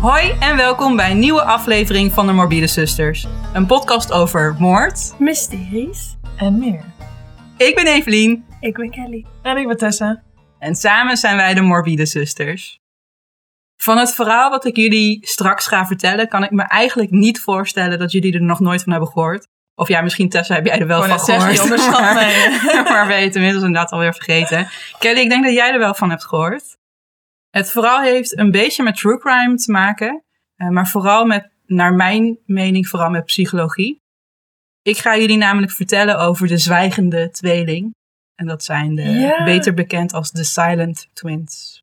[0.00, 3.26] Hoi en welkom bij een nieuwe aflevering van de Morbide Zusters.
[3.52, 5.14] Een podcast over moord.
[5.18, 6.16] Mysteries.
[6.36, 6.84] En meer.
[7.56, 9.26] Ik ben Evelien Ik ben Kelly.
[9.42, 10.22] En ik ben Tessa.
[10.58, 12.78] en samen zijn wij de Morbide Zusters.
[13.76, 17.98] Van het verhaal wat ik jullie straks ga vertellen, kan ik me eigenlijk niet voorstellen
[17.98, 19.46] dat jullie er nog nooit van hebben gehoord.
[19.74, 21.52] Of ja, misschien Tessa, heb jij er wel Ik van gehoord.
[21.52, 22.82] je mij.
[22.82, 24.68] maar ben je het inmiddels inderdaad alweer vergeten.
[24.98, 26.78] Kelly, ik denk dat jij er wel van hebt gehoord.
[27.50, 30.22] Het verhaal heeft een beetje met true crime te maken.
[30.56, 34.00] eh, maar vooral met, naar mijn mening, vooral met psychologie.
[34.82, 37.94] Ik ga jullie namelijk vertellen over de zwijgende tweeling.
[38.34, 41.82] En dat zijn de, beter bekend als de Silent Twins.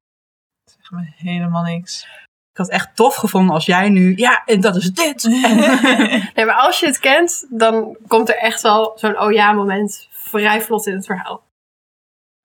[0.77, 2.03] Zeg me helemaal niks.
[2.51, 5.23] Ik had het echt tof gevonden als jij nu, ja, en dat is dit.
[6.35, 10.07] Nee, maar als je het kent, dan komt er echt wel zo'n oh ja moment
[10.11, 11.46] vrij vlot in het verhaal.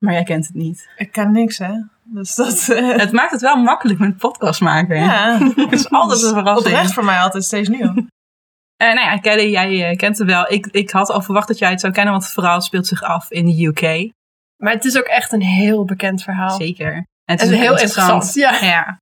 [0.03, 0.89] Maar jij kent het niet.
[0.97, 1.73] Ik ken niks, hè.
[2.05, 2.69] Dus dat...
[2.69, 4.99] eh, Het maakt het wel makkelijk met podcast maken.
[4.99, 5.05] hè?
[5.05, 5.39] ja.
[5.57, 6.67] Het is altijd een verrassing.
[6.75, 7.95] Oprecht voor mij altijd steeds nieuw.
[8.77, 10.53] Eh, nou ja, Kelly, jij eh, kent het wel.
[10.53, 13.03] Ik, ik had al verwacht dat jij het zou kennen, want het verhaal speelt zich
[13.03, 14.11] af in de UK.
[14.63, 16.57] Maar het is ook echt een heel bekend verhaal.
[16.57, 16.93] Zeker.
[16.95, 18.35] En het is heel interessant.
[18.35, 18.59] Ja.
[18.61, 18.97] Ja.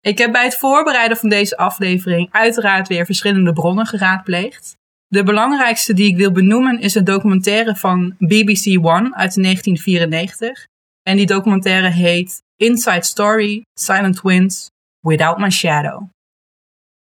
[0.00, 4.76] Ik heb bij het voorbereiden van deze aflevering uiteraard weer verschillende bronnen geraadpleegd.
[5.06, 10.66] De belangrijkste die ik wil benoemen is een documentaire van BBC One uit 1994.
[11.02, 16.08] En die documentaire heet Inside Story Silent Twins Without My Shadow.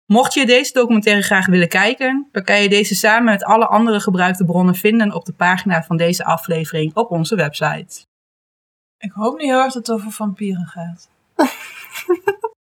[0.05, 3.99] Mocht je deze documentaire graag willen kijken, dan kan je deze samen met alle andere
[3.99, 8.05] gebruikte bronnen vinden op de pagina van deze aflevering op onze website.
[8.97, 11.09] Ik hoop niet heel erg dat het over vampieren gaat.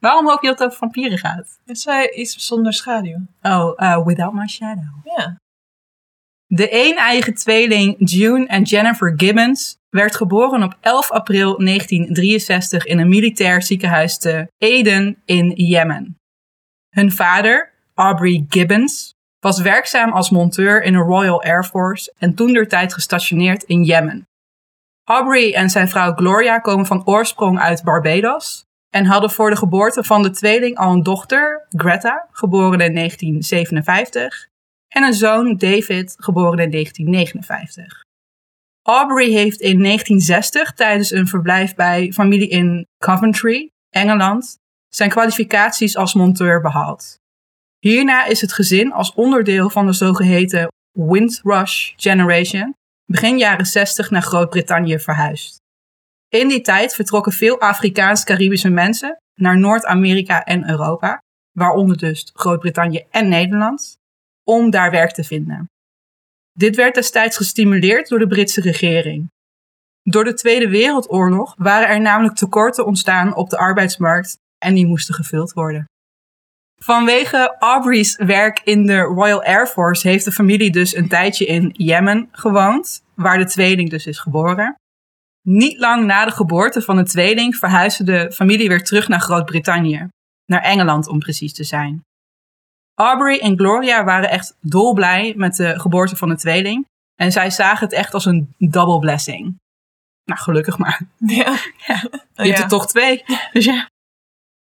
[0.00, 1.58] Waarom hoop je dat het over vampieren gaat?
[1.64, 3.18] Het zei iets zonder schaduw.
[3.42, 5.06] Oh, uh, Without My Shadow.
[5.16, 5.36] Ja.
[6.46, 13.08] De een-eigen tweeling June en Jennifer Gibbons werd geboren op 11 april 1963 in een
[13.08, 16.16] militair ziekenhuis te Aden in Jemen.
[16.88, 22.94] Hun vader, Aubrey Gibbons, was werkzaam als monteur in de Royal Air Force en toentertijd
[22.94, 24.26] gestationeerd in Jemen.
[25.04, 30.04] Aubrey en zijn vrouw Gloria komen van oorsprong uit Barbados en hadden voor de geboorte
[30.04, 34.46] van de tweeling al een dochter, Greta, geboren in 1957,
[34.88, 38.02] en een zoon, David, geboren in 1959.
[38.82, 44.56] Aubrey heeft in 1960 tijdens een verblijf bij familie in Coventry, Engeland,
[44.88, 47.16] zijn kwalificaties als monteur behaald.
[47.78, 54.22] Hierna is het gezin als onderdeel van de zogeheten Windrush Generation begin jaren 60 naar
[54.22, 55.56] Groot-Brittannië verhuisd.
[56.28, 61.22] In die tijd vertrokken veel Afrikaans-Caribische mensen naar Noord-Amerika en Europa,
[61.52, 63.96] waaronder dus Groot-Brittannië en Nederland,
[64.44, 65.70] om daar werk te vinden.
[66.52, 69.30] Dit werd destijds gestimuleerd door de Britse regering.
[70.02, 75.14] Door de Tweede Wereldoorlog waren er namelijk tekorten ontstaan op de arbeidsmarkt en die moesten
[75.14, 75.84] gevuld worden.
[76.80, 81.74] Vanwege Aubrey's werk in de Royal Air Force heeft de familie dus een tijdje in
[81.76, 84.76] Jemen gewoond, waar de tweeling dus is geboren.
[85.50, 90.08] Niet lang na de geboorte van de tweeling verhuisde de familie weer terug naar Groot-Brittannië,
[90.46, 92.02] naar Engeland om precies te zijn.
[92.94, 97.84] Aubrey en Gloria waren echt dolblij met de geboorte van de tweeling en zij zagen
[97.86, 99.56] het echt als een double blessing.
[100.24, 101.00] Nou, gelukkig maar.
[101.26, 101.52] Ja.
[101.86, 102.62] Je Oh, hebt ja.
[102.62, 103.24] er toch twee.
[103.52, 103.88] Dus ja.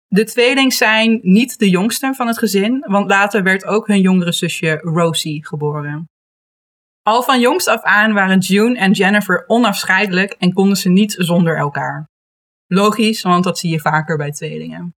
[0.07, 4.33] De tweelingen zijn niet de jongsten van het gezin, want later werd ook hun jongere
[4.33, 6.07] zusje Rosie geboren.
[7.03, 11.57] Al van jongs af aan waren June en Jennifer onafscheidelijk en konden ze niet zonder
[11.57, 12.09] elkaar.
[12.67, 14.95] Logisch, want dat zie je vaker bij tweelingen.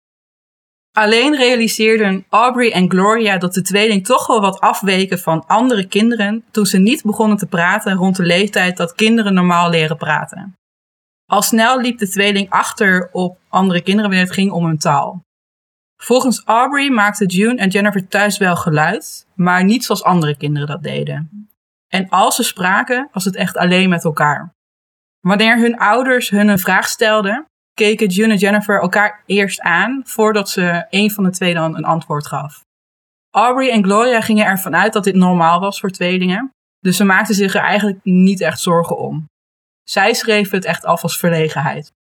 [0.92, 6.44] Alleen realiseerden Aubrey en Gloria dat de tweeling toch wel wat afweken van andere kinderen
[6.50, 10.56] toen ze niet begonnen te praten rond de leeftijd dat kinderen normaal leren praten.
[11.26, 15.20] Al snel liep de tweeling achter op andere kinderen wanneer het ging om hun taal.
[15.96, 20.82] Volgens Aubrey maakten June en Jennifer thuis wel geluid, maar niet zoals andere kinderen dat
[20.82, 21.48] deden.
[21.94, 24.54] En als ze spraken, was het echt alleen met elkaar.
[25.20, 30.48] Wanneer hun ouders hun een vraag stelden, keken June en Jennifer elkaar eerst aan voordat
[30.50, 32.62] ze een van de twee dan een antwoord gaf.
[33.30, 37.34] Aubrey en Gloria gingen ervan uit dat dit normaal was voor tweelingen, dus ze maakten
[37.34, 39.26] zich er eigenlijk niet echt zorgen om.
[39.82, 41.92] Zij schreven het echt af als verlegenheid.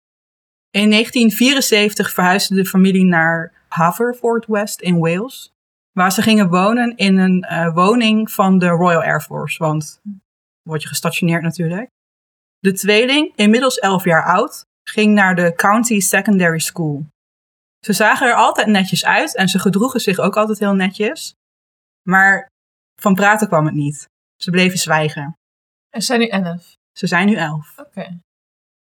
[0.69, 5.52] In 1974 verhuisde de familie naar Haverford West in Wales,
[5.93, 10.01] waar ze gingen wonen in een eh, woning van de Royal Air Force, want
[10.61, 11.89] word je gestationeerd natuurlijk.
[12.59, 17.05] De tweeling, inmiddels 11 jaar oud, ging naar de County Secondary School.
[17.85, 21.33] Ze zagen er altijd netjes uit en ze gedroegen zich ook altijd heel netjes,
[22.07, 22.47] maar
[23.01, 24.07] van praten kwam het niet.
[24.35, 25.37] Ze bleven zwijgen.
[25.89, 26.73] Er zijn nu elf.
[26.97, 27.73] Ze zijn nu 11.
[27.77, 28.19] Oké.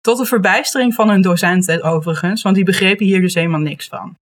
[0.01, 4.17] Tot de verbijstering van hun docenten overigens, want die begrepen hier dus helemaal niks van.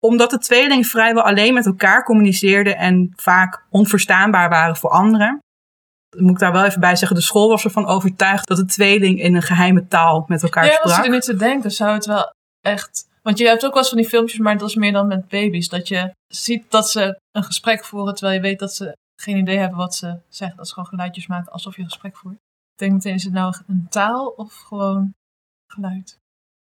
[0.00, 5.38] Omdat de tweelingen vrijwel alleen met elkaar communiceerden en vaak onverstaanbaar waren voor anderen,
[6.16, 9.20] moet ik daar wel even bij zeggen, de school was ervan overtuigd dat de tweeling
[9.20, 10.84] in een geheime taal met elkaar Ja, sprak.
[10.84, 13.08] als je er nu te denken, zou het wel echt...
[13.22, 15.28] Want je hebt ook wel eens van die filmpjes, maar dat is meer dan met
[15.28, 15.68] baby's.
[15.68, 19.58] Dat je ziet dat ze een gesprek voeren, terwijl je weet dat ze geen idee
[19.58, 20.56] hebben wat ze zeggen.
[20.56, 22.34] Dat ze gewoon geluidjes maken alsof je een gesprek voert.
[22.34, 25.14] Ik denk meteen, is het nou een taal of gewoon
[25.72, 26.18] geluid?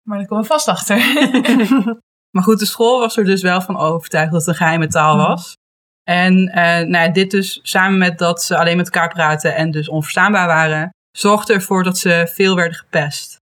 [0.08, 0.98] Maar daar komen we vast achter.
[2.32, 5.16] Maar goed, de school was er dus wel van overtuigd dat het een geheime taal
[5.18, 5.28] Mhm.
[5.28, 5.58] was.
[6.04, 9.72] En eh, nou ja, dit dus samen met dat ze alleen met elkaar praten en
[9.72, 13.40] dus onverstaanbaar waren, zorgde ervoor dat ze veel werden gepest.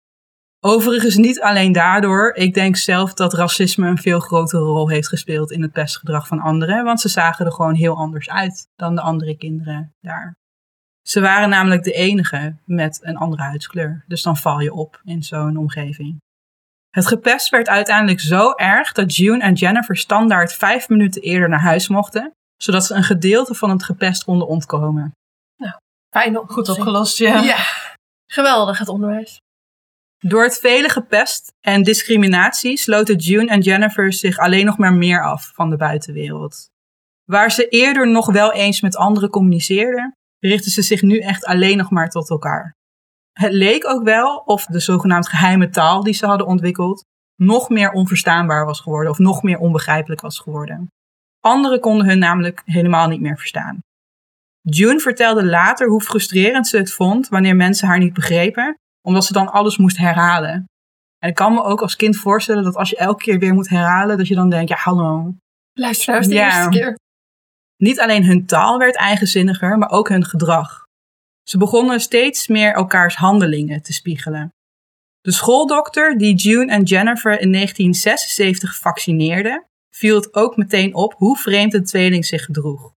[0.64, 2.34] Overigens niet alleen daardoor.
[2.34, 6.40] Ik denk zelf dat racisme een veel grotere rol heeft gespeeld in het pestgedrag van
[6.40, 6.84] anderen.
[6.84, 10.34] Want ze zagen er gewoon heel anders uit dan de andere kinderen daar.
[11.08, 14.04] Ze waren namelijk de enige met een andere huidskleur.
[14.06, 16.18] Dus dan val je op in zo'n omgeving.
[16.90, 21.60] Het gepest werd uiteindelijk zo erg dat June en Jennifer standaard vijf minuten eerder naar
[21.60, 25.12] huis mochten, zodat ze een gedeelte van het gepest konden ontkomen.
[26.10, 26.48] Fijn op.
[26.48, 27.40] Goed opgelost, ja.
[27.40, 27.56] Ja.
[28.26, 29.40] Geweldig, het onderwijs.
[30.18, 35.24] Door het vele gepest en discriminatie sloten June en Jennifer zich alleen nog maar meer
[35.24, 36.68] af van de buitenwereld.
[37.24, 41.76] Waar ze eerder nog wel eens met anderen communiceerden, richtten ze zich nu echt alleen
[41.76, 42.72] nog maar tot elkaar.
[43.32, 47.04] Het leek ook wel of de zogenaamd geheime taal die ze hadden ontwikkeld
[47.36, 50.88] nog meer onverstaanbaar was geworden of nog meer onbegrijpelijk was geworden.
[51.40, 53.78] Anderen konden hun namelijk helemaal niet meer verstaan.
[54.60, 58.74] June vertelde later hoe frustrerend ze het vond wanneer mensen haar niet begrepen,
[59.06, 60.64] omdat ze dan alles moest herhalen.
[61.18, 63.68] En ik kan me ook als kind voorstellen dat als je elke keer weer moet
[63.68, 65.34] herhalen, dat je dan denkt, ja hallo.
[65.72, 66.46] Luister eens de Ja.
[66.54, 66.98] eerste keer.
[67.76, 70.82] Niet alleen hun taal werd eigenzinniger, maar ook hun gedrag.
[71.50, 74.52] Ze begonnen steeds meer elkaars handelingen te spiegelen.
[75.20, 81.36] De schooldokter die June en Jennifer in 1976 vaccineerde, viel het ook meteen op hoe
[81.36, 82.92] vreemd de tweeling zich gedroeg.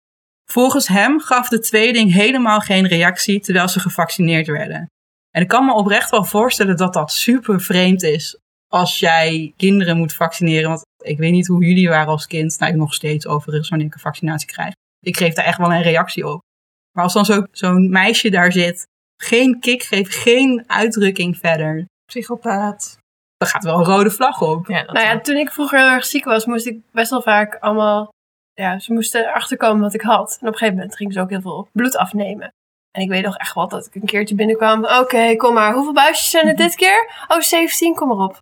[0.46, 4.90] Volgens hem gaf de tweeling helemaal geen reactie terwijl ze gevaccineerd werden.
[5.32, 9.98] En ik kan me oprecht wel voorstellen dat dat super vreemd is als jij kinderen
[9.98, 10.70] moet vaccineren.
[10.70, 12.60] Want ik weet niet hoe jullie waren als kind.
[12.60, 14.74] Nou, ik nog steeds overigens wanneer ik een vaccinatie krijg.
[15.00, 16.42] Ik geef daar echt wel een reactie op.
[16.94, 18.88] Maar als dan zo- zo'n meisje daar zit,
[19.22, 21.86] geen kick geeft, geen uitdrukking verder.
[22.06, 22.98] Psychopaat.
[23.38, 24.68] Dan gaat wel een rode vlag op.
[24.68, 27.58] Ja, Nou ja, toen ik vroeger heel erg ziek was, moest ik best wel vaak
[27.60, 28.12] allemaal...
[28.54, 30.32] Ja, ze moesten erachter komen wat ik had.
[30.42, 32.54] En op een gegeven moment ging ze ook heel veel bloed afnemen.
[32.92, 34.86] En ik weet nog echt wel dat ik een keertje binnenkwam.
[34.86, 35.74] Oké, kom maar.
[35.74, 37.26] Hoeveel buisjes zijn het dit keer?
[37.28, 38.38] Oh, 17, kom maar op.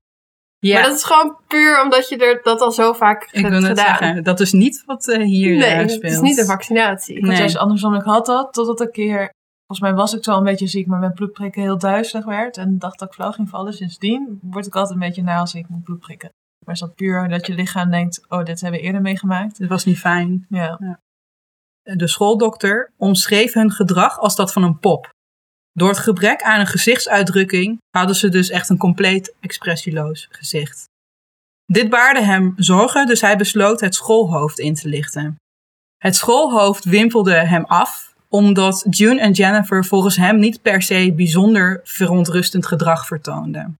[0.64, 3.48] Ja, Maar dat is gewoon puur omdat je er dat al zo vaak ik hebt
[3.50, 3.86] wil het gedaan.
[3.98, 4.24] zeggen.
[4.24, 6.14] Dat is niet wat eh, hier nee, eh, het speelt.
[6.14, 7.16] is niet een vaccinatie.
[7.16, 7.40] Ik had Nee.
[7.40, 9.32] juist andersom, ik had dat totdat een keer,
[9.66, 12.80] volgens mij was ik zo een beetje ziek, maar mijn bloedprikken heel duizelig werd en
[12.80, 13.74] dacht dat ik flauw ging vallen.
[13.74, 16.30] Sindsdien word ik altijd een beetje na als ik moet bloed prikken.
[16.66, 19.58] Maar is dat puur dat je lichaam denkt, oh, dit hebben we eerder meegemaakt?
[19.58, 20.46] Het was niet fijn.
[20.50, 20.80] Ja.
[21.82, 25.10] De schooldokter omschreef hun gedrag als dat van een pop.
[25.74, 30.90] Door het gebrek aan een gezichtsuitdrukking hadden ze dus echt een compleet expressieloos gezicht.
[31.66, 35.36] Dit baarde hem zorgen, dus hij besloot het schoolhoofd in te lichten.
[35.98, 41.80] Het schoolhoofd wimpelde hem af, omdat June en Jennifer volgens hem niet per se bijzonder
[41.84, 43.76] verontrustend gedrag vertoonden.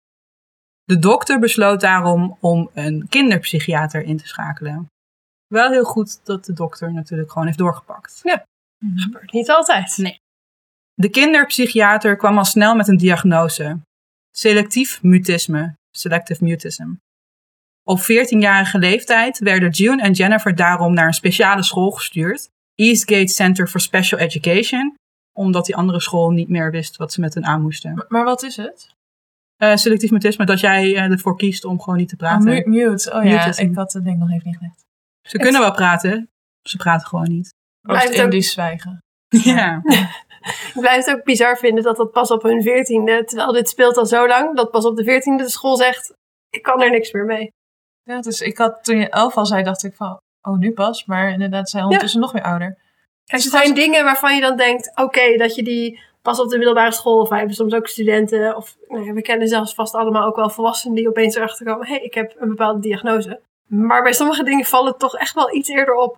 [0.84, 4.88] De dokter besloot daarom om een kinderpsychiater in te schakelen.
[5.48, 8.20] Wel heel goed dat de dokter natuurlijk gewoon heeft doorgepakt.
[8.96, 9.98] gebeurt niet altijd.
[9.98, 10.20] Nee.
[11.02, 13.80] De kinderpsychiater kwam al snel met een diagnose.
[14.32, 16.94] Selectief mutisme, selective mutism.
[17.84, 23.68] Op 14-jarige leeftijd werden June en Jennifer daarom naar een speciale school gestuurd, Eastgate Center
[23.68, 24.96] for Special Education,
[25.38, 27.94] omdat die andere school niet meer wist wat ze met hen aan moesten.
[27.94, 28.94] Maar, maar wat is het?
[29.56, 32.44] Eh, selectief mutisme, dat jij eh, ervoor kiest om gewoon niet te Oh, praten.
[32.44, 33.14] mu- mute.
[33.14, 33.62] Oh ja, Mutism.
[33.62, 34.86] ik had het ding nog even niet gelegd.
[35.28, 36.30] ze kunnen wel praten,
[36.70, 37.50] ze praten gewoon niet.
[37.82, 39.00] Blijft ook- Oost-Indisch zwijgen.
[39.54, 39.82] ja.
[40.74, 43.98] Ik blijf het ook bizar vinden dat dat pas op hun veertiende, terwijl dit speelt
[43.98, 46.14] al zo lang, dat pas op de veertiende de school zegt,
[46.50, 47.52] ik kan er niks meer mee.
[48.04, 51.06] Ja, dus ik had toen je elf al zei, dacht ik van, oh nu pas.
[51.06, 52.68] Maar inderdaad, zijn ondertussen nog weer ouder.
[53.26, 56.50] Kijk, Dus er zijn dingen waarvan je dan denkt, oké, dat je die pas op
[56.50, 59.94] de middelbare school, of wij hebben soms ook studenten, of nou we kennen zelfs vast
[59.94, 63.40] allemaal ook wel volwassenen die opeens erachter komen, hé, hey, ik heb een bepaalde diagnose.
[63.68, 66.16] Maar bij sommige dingen valt het toch echt wel iets eerder op.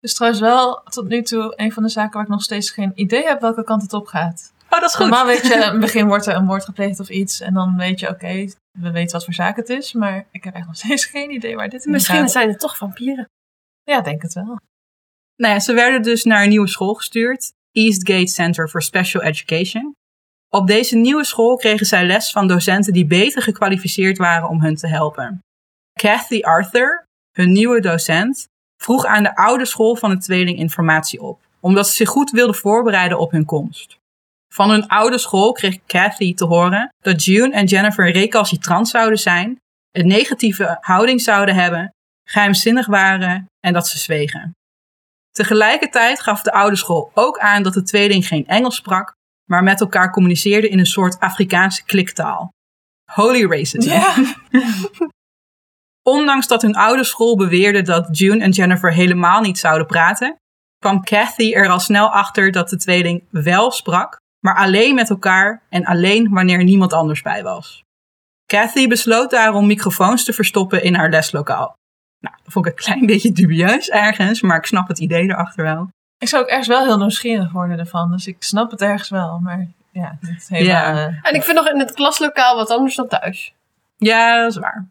[0.00, 2.92] Dus trouwens wel tot nu toe een van de zaken waar ik nog steeds geen
[2.94, 4.52] idee heb welke kant het op gaat.
[4.70, 5.06] Oh, dat is goed.
[5.06, 7.40] Normaal weet je, in het begin wordt er een moord gepleegd of iets.
[7.40, 9.92] En dan weet je, oké, we weten wat voor zaak het is.
[9.92, 12.30] Maar ik heb echt nog steeds geen idee waar dit in Misschien gaat.
[12.30, 13.28] zijn het toch vampieren.
[13.82, 14.58] Ja, denk het wel.
[15.36, 19.92] Nou ja, ze werden dus naar een nieuwe school gestuurd, Eastgate Center for Special Education.
[20.48, 24.76] Op deze nieuwe school kregen zij les van docenten die beter gekwalificeerd waren om hun
[24.76, 25.40] te helpen.
[26.00, 28.48] Kathy Arthur, hun nieuwe docent,
[28.82, 32.54] vroeg aan de oude school van de tweeling informatie op, omdat ze zich goed wilden
[32.54, 33.98] voorbereiden op hun komst.
[34.54, 39.60] Van hun oude school kreeg Kathy te horen dat June en Jennifer recalcitrant zouden zijn,
[39.90, 41.94] een negatieve houding zouden hebben,
[42.28, 44.52] geheimzinnig waren en dat ze zwegen.
[45.30, 49.12] Tegelijkertijd gaf de oude school ook aan dat de tweeling geen Engels sprak,
[49.50, 52.52] maar met elkaar communiceerde in een soort Afrikaanse kliktaal.
[53.12, 53.90] Holy racism.
[53.90, 54.14] Ja.
[56.08, 60.36] Ondanks dat hun oude school beweerde dat June en Jennifer helemaal niet zouden praten,
[60.78, 65.62] kwam Kathy er al snel achter dat de tweeling wel sprak, maar alleen met elkaar
[65.68, 67.82] en alleen wanneer niemand anders bij was.
[68.46, 71.74] Kathy besloot daarom microfoons te verstoppen in haar leslokaal.
[72.20, 75.64] Nou, dat vond ik een klein beetje dubieus ergens, maar ik snap het idee erachter
[75.64, 75.88] wel.
[76.18, 78.10] Ik zou ook ergens wel heel nieuwsgierig worden ervan.
[78.10, 79.38] Dus ik snap het ergens wel.
[79.38, 80.94] Maar ja, niet helemaal...
[80.96, 81.06] Ja.
[81.06, 83.54] eh, En ik vind nog in het klaslokaal wat anders dan thuis.
[83.96, 84.86] Ja, dat is waar.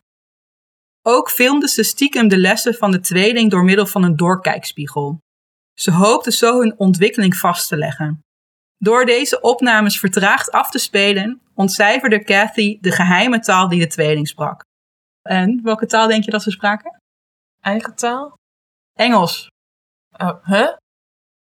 [1.09, 5.19] Ook filmde ze stiekem de lessen van de tweeling door middel van een doorkijkspiegel.
[5.73, 8.19] Ze hoopte zo hun ontwikkeling vast te leggen.
[8.77, 14.27] Door deze opnames vertraagd af te spelen, ontcijferde Kathy de geheime taal die de tweeling
[14.27, 14.63] sprak.
[15.21, 17.01] En welke taal denk je dat ze spraken?
[17.61, 18.33] eigen taal?
[18.93, 19.47] Engels.
[20.17, 20.75] Oh, huh?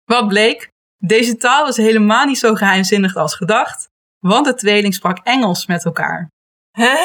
[0.04, 0.68] Wat bleek?
[0.96, 5.84] Deze taal was helemaal niet zo geheimzinnig als gedacht, want de tweeling sprak Engels met
[5.84, 6.28] elkaar.
[6.70, 6.96] Hè?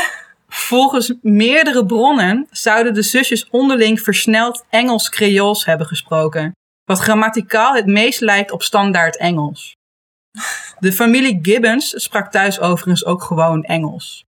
[0.54, 6.52] Volgens meerdere bronnen zouden de zusjes onderling versneld Engels-Creools hebben gesproken,
[6.84, 9.76] wat grammaticaal het meest lijkt op standaard Engels.
[10.80, 14.24] De familie Gibbons sprak thuis overigens ook gewoon Engels.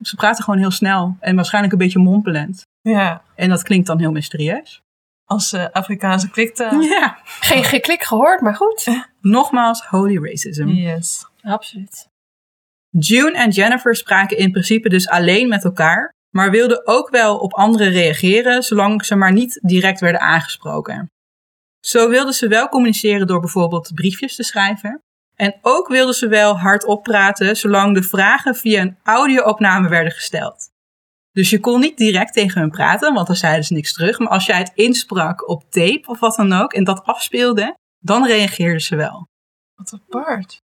[0.00, 2.62] Ze praten gewoon heel snel en waarschijnlijk een beetje mompelend.
[2.80, 4.80] Ja, En dat klinkt dan heel mysterieus.
[5.24, 6.80] als eh, Afrikaanse kliktaal.
[6.90, 7.18] Ja.
[7.24, 9.04] Geen geklik gehoord, maar goed.
[9.20, 10.68] Nogmaals, holy racism.
[10.68, 11.26] Yes.
[11.42, 12.08] Absoluut.
[12.98, 17.54] June en Jennifer spraken in principe dus alleen met elkaar, maar wilden ook wel op
[17.54, 21.06] anderen reageren, zolang ze maar niet direct werden aangesproken.
[21.80, 25.00] Zo wilden ze wel communiceren door bijvoorbeeld briefjes te schrijven.
[25.36, 30.68] En ook wilden ze wel hardop praten, zolang de vragen via een audio-opname werden gesteld.
[31.32, 34.18] Dus je kon niet direct tegen hun praten, want dan zeiden ze niks terug.
[34.18, 38.26] Maar als jij het insprak op tape of wat dan ook en dat afspeelde, dan
[38.26, 39.26] reageerden ze wel.
[39.74, 40.58] Wat apart.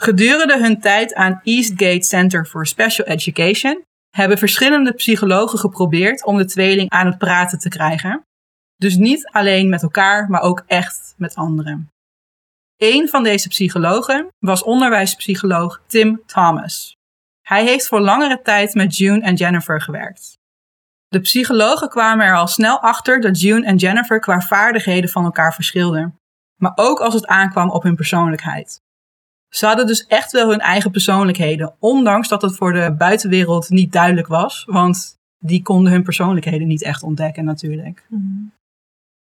[0.00, 3.84] Gedurende hun tijd aan Eastgate Center for Special Education
[4.16, 8.22] hebben verschillende psychologen geprobeerd om de tweeling aan het praten te krijgen.
[8.76, 11.90] Dus niet alleen met elkaar, maar ook echt met anderen.
[12.76, 16.96] Een van deze psychologen was onderwijspsycholoog Tim Thomas.
[17.46, 20.38] Hij heeft voor langere tijd met June en Jennifer gewerkt.
[21.08, 25.54] De psychologen kwamen er al snel achter dat June en Jennifer qua vaardigheden van elkaar
[25.54, 26.18] verschilden,
[26.60, 28.86] maar ook als het aankwam op hun persoonlijkheid.
[29.48, 33.92] Ze hadden dus echt wel hun eigen persoonlijkheden, ondanks dat het voor de buitenwereld niet
[33.92, 38.06] duidelijk was, want die konden hun persoonlijkheden niet echt ontdekken natuurlijk.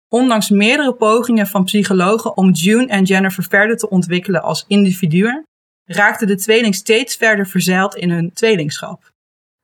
[0.08, 5.42] Ondanks meerdere pogingen van psychologen om June en Jennifer verder te ontwikkelen als individuen,
[5.84, 9.10] raakte de tweeling steeds verder verzeild in hun tweelingschap.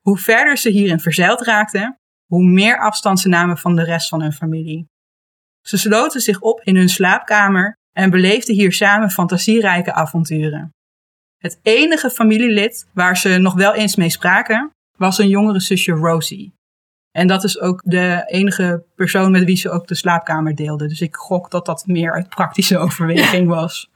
[0.01, 4.21] Hoe verder ze hierin verzeild raakten, hoe meer afstand ze namen van de rest van
[4.21, 4.87] hun familie.
[5.61, 10.69] Ze sloten zich op in hun slaapkamer en beleefden hier samen fantasierijke avonturen.
[11.37, 16.53] Het enige familielid waar ze nog wel eens mee spraken, was een jongere zusje Rosie.
[17.11, 20.87] En dat is ook de enige persoon met wie ze ook de slaapkamer deelden.
[20.87, 23.89] Dus ik gok dat dat meer uit praktische overweging was.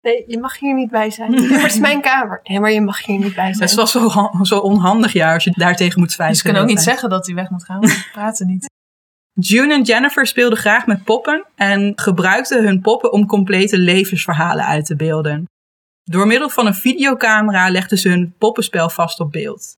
[0.00, 1.32] Nee, je mag hier niet bij zijn.
[1.52, 2.40] Het is mijn kamer.
[2.42, 3.68] Nee, maar je mag hier niet bij zijn.
[3.68, 4.08] Het was zo,
[4.42, 6.36] zo onhandig, ja, als je daartegen moet Dus zwijgen.
[6.36, 7.80] ze kunnen ook niet zeggen dat hij weg moet gaan.
[7.80, 8.72] want Ze praten niet.
[9.40, 14.86] June en Jennifer speelden graag met poppen en gebruikten hun poppen om complete levensverhalen uit
[14.86, 15.44] te beelden.
[16.02, 19.76] Door middel van een videocamera legden ze hun poppenspel vast op beeld.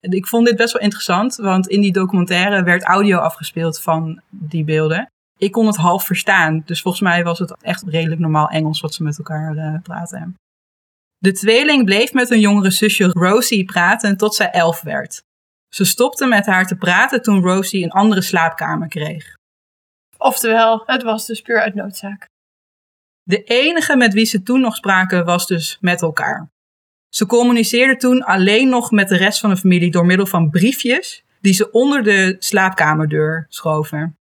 [0.00, 4.64] Ik vond dit best wel interessant, want in die documentaire werd audio afgespeeld van die
[4.64, 5.06] beelden.
[5.38, 8.94] Ik kon het half verstaan, dus volgens mij was het echt redelijk normaal Engels wat
[8.94, 10.34] ze met elkaar eh, praten.
[11.18, 15.22] De tweeling bleef met hun jongere zusje Rosie praten tot zij elf werd.
[15.74, 19.34] Ze stopte met haar te praten toen Rosie een andere slaapkamer kreeg.
[20.18, 22.28] Oftewel, het was dus puur uit noodzaak.
[23.22, 26.48] De enige met wie ze toen nog spraken was dus met elkaar.
[27.08, 31.24] Ze communiceerden toen alleen nog met de rest van de familie door middel van briefjes
[31.40, 34.16] die ze onder de slaapkamerdeur schoven.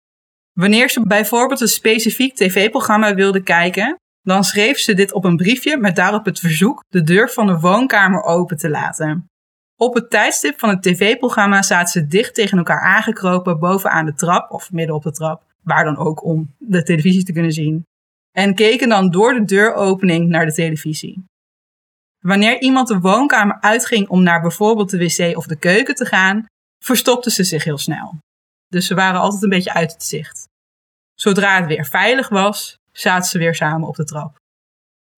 [0.53, 5.77] Wanneer ze bijvoorbeeld een specifiek tv-programma wilden kijken, dan schreef ze dit op een briefje
[5.77, 9.28] met daarop het verzoek de deur van de woonkamer open te laten.
[9.81, 14.51] Op het tijdstip van het tv-programma zaten ze dicht tegen elkaar aangekropen bovenaan de trap
[14.51, 17.85] of midden op de trap, waar dan ook om de televisie te kunnen zien.
[18.31, 21.23] En keken dan door de deuropening naar de televisie.
[22.19, 26.45] Wanneer iemand de woonkamer uitging om naar bijvoorbeeld de wc of de keuken te gaan,
[26.83, 28.17] verstopte ze zich heel snel.
[28.67, 30.47] Dus ze waren altijd een beetje uit het zicht.
[31.13, 34.37] Zodra het weer veilig was, zaten ze weer samen op de trap.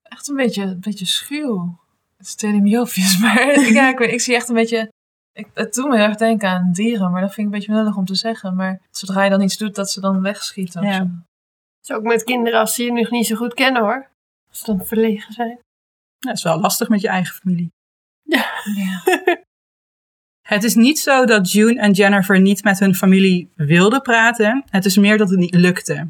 [0.02, 1.80] Echt een beetje, een beetje schuw.
[2.22, 4.92] Is me obvious, maar ja, ik, weet- ik zie echt een beetje...
[5.34, 7.74] Ik, het doet me heel erg denken aan dieren, maar dat vind ik een beetje
[7.76, 8.56] lullig om te zeggen.
[8.56, 10.98] Maar zodra je dan iets doet, dat ze dan wegschieten of Ja.
[10.98, 11.08] zo.
[11.80, 14.10] Dus ook met kinderen als ze je nog niet zo goed kennen hoor.
[14.50, 15.50] Als ze dan verlegen zijn.
[15.50, 15.58] Ja,
[16.30, 17.72] dat is wel lastig met je eigen familie.
[18.22, 18.46] Ja.
[20.48, 24.64] Het is niet zo dat June en Jennifer niet met hun familie wilden praten.
[24.70, 26.08] Het is meer dat het niet lukte.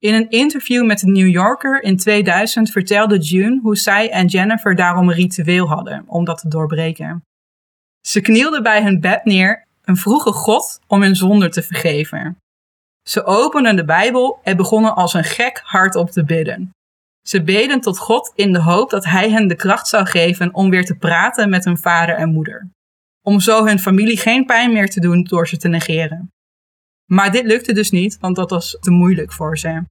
[0.00, 4.74] In een interview met de New Yorker in 2000 vertelde June hoe zij en Jennifer
[4.74, 7.22] daarom een ritueel hadden om dat te doorbreken.
[8.06, 12.36] Ze knielden bij hun bed neer en vroegen God om hun zonde te vergeven.
[13.08, 16.70] Ze openden de Bijbel en begonnen als een gek hardop te bidden.
[17.26, 20.70] Ze beden tot God in de hoop dat Hij hen de kracht zou geven om
[20.70, 22.68] weer te praten met hun vader en moeder.
[23.22, 26.30] Om zo hun familie geen pijn meer te doen door ze te negeren.
[27.08, 29.82] Maar dit lukte dus niet, want dat was te moeilijk voor ze.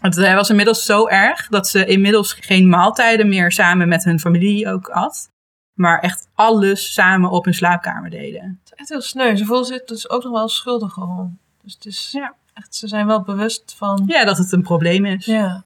[0.00, 4.20] Het eh, was inmiddels zo erg dat ze inmiddels geen maaltijden meer samen met hun
[4.20, 5.28] familie ook at.
[5.74, 8.42] Maar echt alles samen op hun slaapkamer deden.
[8.42, 9.36] Het is echt heel sneu.
[9.36, 11.38] Ze voelen zich dus ook nog wel schuldig om.
[11.62, 12.34] Dus het is Ja.
[12.54, 14.02] echt, ze zijn wel bewust van...
[14.06, 15.24] Ja, dat het een probleem is.
[15.26, 15.64] Ja.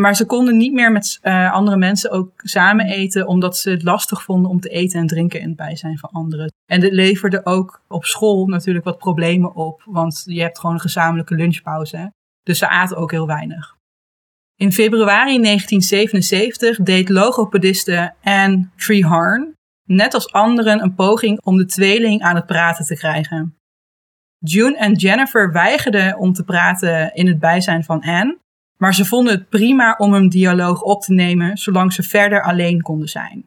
[0.00, 3.82] Maar ze konden niet meer met eh, andere mensen ook samen eten, omdat ze het
[3.82, 6.52] lastig vonden om te eten en drinken in het bijzijn van anderen.
[6.66, 10.80] En dit leverde ook op school natuurlijk wat problemen op, want je hebt gewoon een
[10.80, 12.12] gezamenlijke lunchpauze.
[12.42, 13.76] Dus ze aten ook heel weinig.
[14.56, 19.54] In februari 1977 deed logopediste Anne Treharn,
[19.86, 23.56] net als anderen, een poging om de tweeling aan het praten te krijgen.
[24.38, 28.38] June en Jennifer weigerden om te praten in het bijzijn van Anne,
[28.80, 32.82] maar ze vonden het prima om een dialoog op te nemen zolang ze verder alleen
[32.82, 33.46] konden zijn.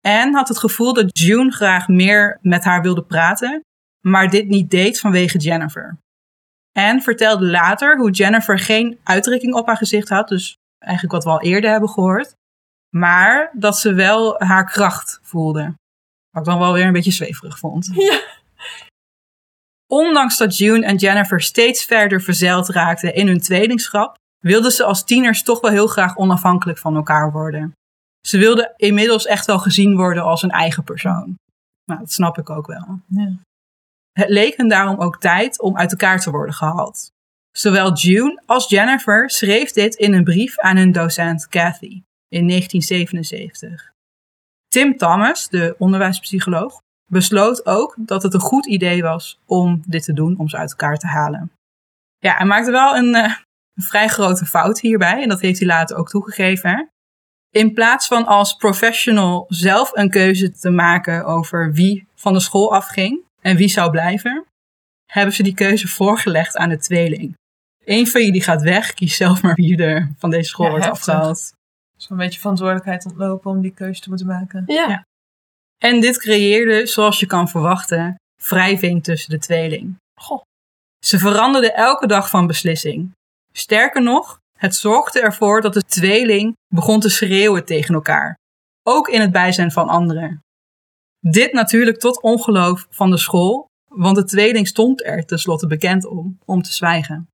[0.00, 3.60] Anne had het gevoel dat June graag meer met haar wilde praten,
[4.00, 5.98] maar dit niet deed vanwege Jennifer.
[6.72, 11.30] Anne vertelde later hoe Jennifer geen uitdrukking op haar gezicht had, dus eigenlijk wat we
[11.30, 12.34] al eerder hebben gehoord,
[12.96, 15.74] maar dat ze wel haar kracht voelde.
[16.30, 17.90] Wat ik dan wel weer een beetje zweverig vond.
[17.94, 18.38] Ja.
[19.86, 25.04] Ondanks dat June en Jennifer steeds verder verzeild raakten in hun tweelingschap, wilden ze als
[25.04, 27.72] tieners toch wel heel graag onafhankelijk van elkaar worden.
[28.26, 31.34] Ze wilden inmiddels echt wel gezien worden als een eigen persoon.
[31.84, 33.00] Nou, dat snap ik ook wel.
[33.06, 33.32] Ja.
[34.12, 37.10] Het leek hen daarom ook tijd om uit elkaar te worden gehaald.
[37.50, 43.92] Zowel June als Jennifer schreef dit in een brief aan hun docent Kathy in 1977.
[44.68, 46.80] Tim Thomas, de onderwijspsycholoog,
[47.12, 50.70] besloot ook dat het een goed idee was om dit te doen, om ze uit
[50.70, 51.52] elkaar te halen.
[52.18, 53.34] Ja, hij maakte wel een, eh,
[53.74, 56.90] een vrij grote fout hierbij en dat heeft hij later ook toegegeven.
[57.50, 62.74] In plaats van als professional zelf een keuze te maken over wie van de school
[62.74, 64.44] afging en wie zou blijven,
[65.06, 67.34] hebben ze die keuze voorgelegd aan de tweeling.
[67.84, 70.86] Eén van jullie gaat weg, kies zelf maar wie er van deze school Ja, wordt
[70.86, 71.08] heftig.
[71.08, 71.52] afgehaald.
[71.96, 74.62] Zo'n beetje verantwoordelijkheid ontlopen om die keuze te moeten maken.
[74.66, 74.88] Ja.
[74.88, 75.04] Ja.
[75.78, 78.14] En dit creëerde, zoals je kan verwachten,
[78.48, 79.96] wrijving tussen de tweeling.
[80.20, 80.42] Goh.
[81.04, 83.12] Ze veranderden elke dag van beslissing.
[83.52, 88.38] Sterker nog, het zorgde ervoor dat de tweeling begon te schreeuwen tegen elkaar.
[88.82, 90.40] Ook in het bijzijn van anderen.
[91.20, 96.38] Dit natuurlijk tot ongeloof van de school, want de tweeling stond er tenslotte bekend om,
[96.44, 97.28] om te zwijgen.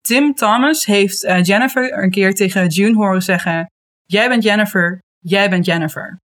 [0.00, 3.70] Tim Thomas heeft eh, Jennifer een keer tegen June horen zeggen:
[4.02, 6.18] Jij bent Jennifer, jij bent Jennifer.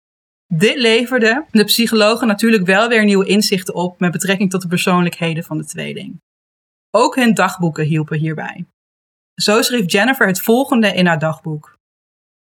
[0.54, 5.44] Dit leverde de psychologen natuurlijk wel weer nieuwe inzichten op met betrekking tot de persoonlijkheden
[5.44, 6.22] van de tweeling.
[6.92, 8.66] Ook hun dagboeken hielpen hierbij.
[9.42, 11.78] Zo schreef Jennifer het volgende in haar dagboek.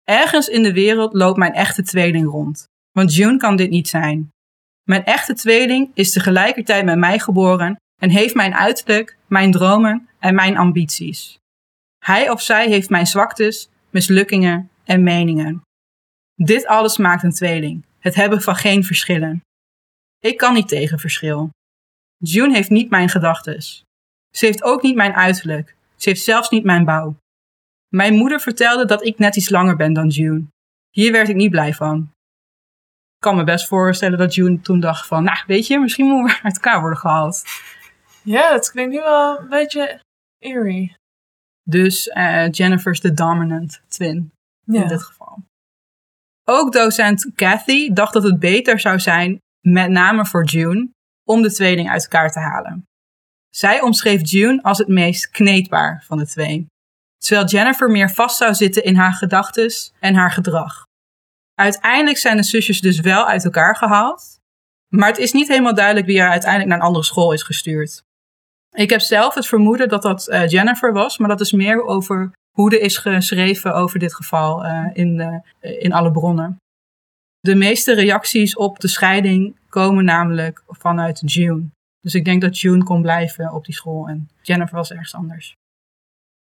[0.04, 4.30] Ergens in de wereld loopt mijn echte tweeling rond, want June kan dit niet zijn.
[4.82, 10.34] Mijn echte tweeling is tegelijkertijd met mij geboren en heeft mijn uiterlijk, mijn dromen en
[10.34, 11.38] mijn ambities.
[12.04, 15.62] Hij of zij heeft mijn zwaktes, mislukkingen en meningen.
[16.34, 19.40] Dit alles maakt een tweeling, het hebben van geen verschillen.
[20.18, 21.50] Ik kan niet tegen verschil.
[22.16, 23.82] June heeft niet mijn gedachtes.
[24.30, 25.75] Ze heeft ook niet mijn uiterlijk.
[25.96, 27.16] Ze heeft zelfs niet mijn bouw.
[27.88, 30.46] Mijn moeder vertelde dat ik net iets langer ben dan June.
[30.90, 31.98] Hier werd ik niet blij van.
[33.14, 36.36] Ik kan me best voorstellen dat June toen dacht van, nou weet je, misschien moeten
[36.36, 37.44] we uit elkaar worden gehaald.
[38.22, 40.00] Ja, het klinkt nu wel een beetje
[40.38, 40.96] eerie.
[41.62, 44.32] Dus eh, Jennifer's de dominant twin
[44.64, 44.82] Ja.
[44.82, 45.38] in dit geval.
[46.44, 50.88] Ook docent Kathy dacht dat het beter zou zijn, met name voor June,
[51.24, 52.84] om de tweeling uit elkaar te halen.
[53.56, 56.66] Zij omschreef June als het meest kneedbaar van de twee,
[57.18, 60.84] terwijl Jennifer meer vast zou zitten in haar gedachtes en haar gedrag.
[61.54, 64.38] Uiteindelijk zijn de zusjes dus wel uit elkaar gehaald,
[64.88, 68.02] maar het is niet helemaal duidelijk wie er uiteindelijk naar een andere school is gestuurd.
[68.74, 72.32] Ik heb zelf het vermoeden dat dat eh, Jennifer was, maar dat is meer over
[72.52, 76.56] hoe er is geschreven over dit geval eh, in, eh, in alle bronnen.
[77.40, 81.74] De meeste reacties op de scheiding komen namelijk vanuit June.
[82.06, 85.54] Dus ik denk dat June kon blijven op die school en Jennifer was ergens anders.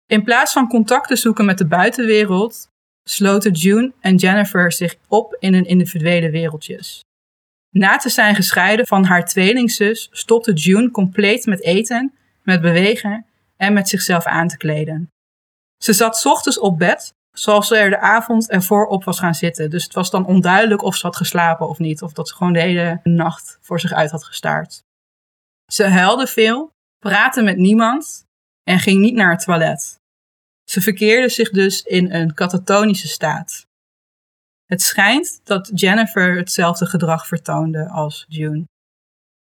[0.06, 2.68] In plaats van contact te zoeken met de buitenwereld,
[3.08, 7.00] sloten June en Jennifer zich op in hun individuele wereldjes.
[7.70, 13.72] Na te zijn gescheiden van haar tweelingzus stopte June compleet met eten, met bewegen en
[13.72, 15.08] met zichzelf aan te kleden.
[15.82, 19.70] Ze zat ochtends op bed, zoals ze er de avond ervoor op was gaan zitten.
[19.70, 22.52] Dus het was dan onduidelijk of ze had geslapen of niet, of dat ze gewoon
[22.52, 24.84] de hele nacht voor zich uit had gestaard.
[25.72, 28.24] Ze huilde veel, praatte met niemand
[28.62, 29.98] en ging niet naar het toilet.
[30.64, 33.66] Ze verkeerde zich dus in een katatonische staat.
[34.64, 38.64] Het schijnt dat Jennifer hetzelfde gedrag vertoonde als June.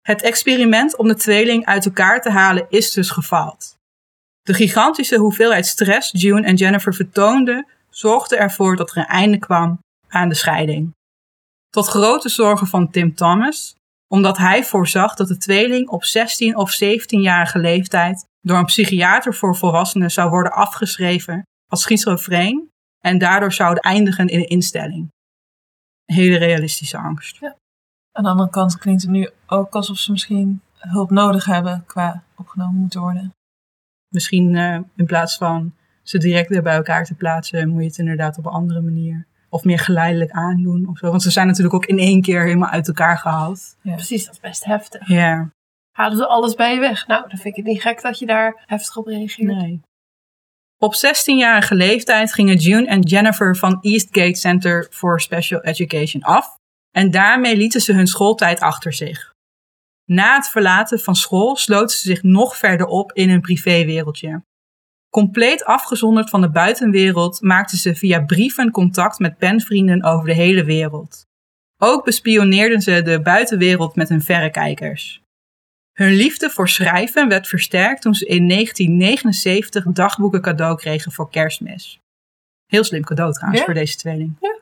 [0.01, 3.77] Het experiment om de tweeling uit elkaar te halen is dus gefaald.
[4.41, 9.79] De gigantische hoeveelheid stress June en Jennifer vertoonden zorgde ervoor dat er een einde kwam
[10.07, 10.95] aan de scheiding.
[11.69, 13.75] Tot grote zorgen van Tim Thomas,
[14.07, 19.55] omdat hij voorzag dat de tweeling op 16 of 17-jarige leeftijd door een psychiater voor
[19.55, 25.11] volwassenen zou worden afgeschreven als schizofreen en daardoor zouden eindigen in een instelling.
[26.05, 27.43] Hele realistische angst.
[28.11, 32.23] Aan de andere kant klinkt het nu ook alsof ze misschien hulp nodig hebben qua
[32.35, 33.33] opgenomen moeten worden.
[34.07, 37.97] Misschien uh, in plaats van ze direct weer bij elkaar te plaatsen, moet je het
[37.97, 39.25] inderdaad op een andere manier.
[39.49, 41.09] Of meer geleidelijk aandoen of zo.
[41.09, 43.77] Want ze zijn natuurlijk ook in één keer helemaal uit elkaar gehaald.
[43.81, 43.93] Ja.
[43.93, 45.07] Precies, dat is best heftig.
[45.07, 45.49] Ja.
[45.91, 47.07] Halen ze alles bij je weg?
[47.07, 49.55] Nou, dan vind ik het niet gek dat je daar heftig op reageert.
[49.55, 49.81] Nee.
[50.79, 56.55] Op 16-jarige leeftijd gingen June en Jennifer van Eastgate Center for Special Education af.
[56.91, 59.33] En daarmee lieten ze hun schooltijd achter zich.
[60.05, 64.41] Na het verlaten van school sloten ze zich nog verder op in hun privéwereldje.
[65.09, 70.63] Compleet afgezonderd van de buitenwereld maakten ze via brieven contact met penvrienden over de hele
[70.63, 71.25] wereld.
[71.77, 75.21] Ook bespioneerden ze de buitenwereld met hun verrekijkers.
[75.93, 81.99] Hun liefde voor schrijven werd versterkt toen ze in 1979 dagboeken cadeau kregen voor kerstmis.
[82.65, 83.65] Heel slim cadeau trouwens Ja?
[83.65, 84.35] voor deze tweeling.
[84.39, 84.59] Ja.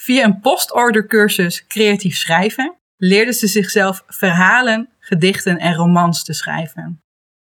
[0.00, 7.00] Via een postordercursus creatief schrijven leerden ze zichzelf verhalen, gedichten en romans te schrijven.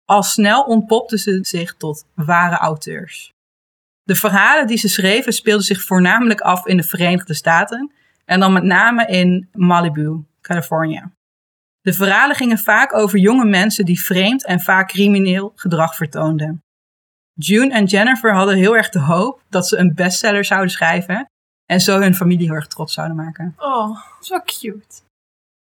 [0.04, 3.32] Al snel ontpopten ze zich tot ware auteurs.
[4.02, 7.92] De verhalen die ze schreven speelden zich voornamelijk af in de Verenigde Staten
[8.24, 11.02] en dan met name in Malibu, Californië.
[11.80, 16.62] De verhalen gingen vaak over jonge mensen die vreemd en vaak crimineel gedrag vertoonden.
[17.34, 21.26] June en Jennifer hadden heel erg de hoop dat ze een bestseller zouden schrijven
[21.66, 23.54] en zo hun familie heel erg trots zouden maken.
[23.58, 25.02] Oh, zo cute.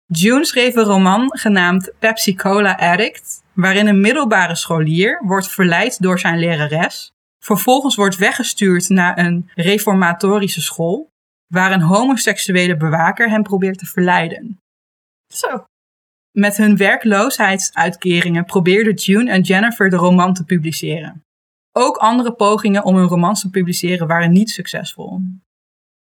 [0.06, 6.18] June schreef een roman genaamd Pepsi Cola Addict, waarin een middelbare scholier wordt verleid door
[6.18, 7.12] zijn lerares,
[7.44, 11.08] vervolgens wordt weggestuurd naar een reformatorische school,
[11.46, 14.58] waar een homoseksuele bewaker hem probeert te verleiden.
[15.34, 15.64] Zo.
[16.30, 21.22] Met hun werkloosheidsuitkeringen probeerden June en Jennifer de roman te publiceren.
[21.72, 25.20] Ook andere pogingen om hun romans te publiceren waren niet succesvol.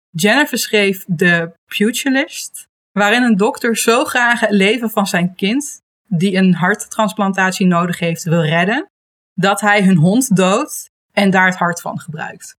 [0.09, 6.35] Jennifer schreef The Pugilist, waarin een dokter zo graag het leven van zijn kind, die
[6.35, 8.89] een harttransplantatie nodig heeft, wil redden,
[9.33, 12.55] dat hij hun hond doodt en daar het hart van gebruikt.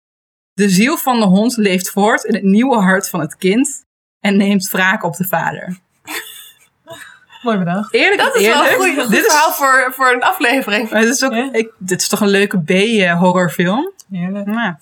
[0.52, 3.84] De ziel van de hond leeft voort in het nieuwe hart van het kind
[4.20, 5.78] en neemt wraak op de vader.
[7.42, 7.94] Mooi bedacht.
[7.94, 10.90] Eerlijk Dat is wel een goeie- goed dit is, verhaal voor, voor een aflevering.
[10.90, 11.52] maar dit is, ook, Ja.
[11.52, 13.92] ik, dit is toch een leuke B-horrorfilm?
[14.10, 14.46] Heerlijk.
[14.46, 14.80] Ja.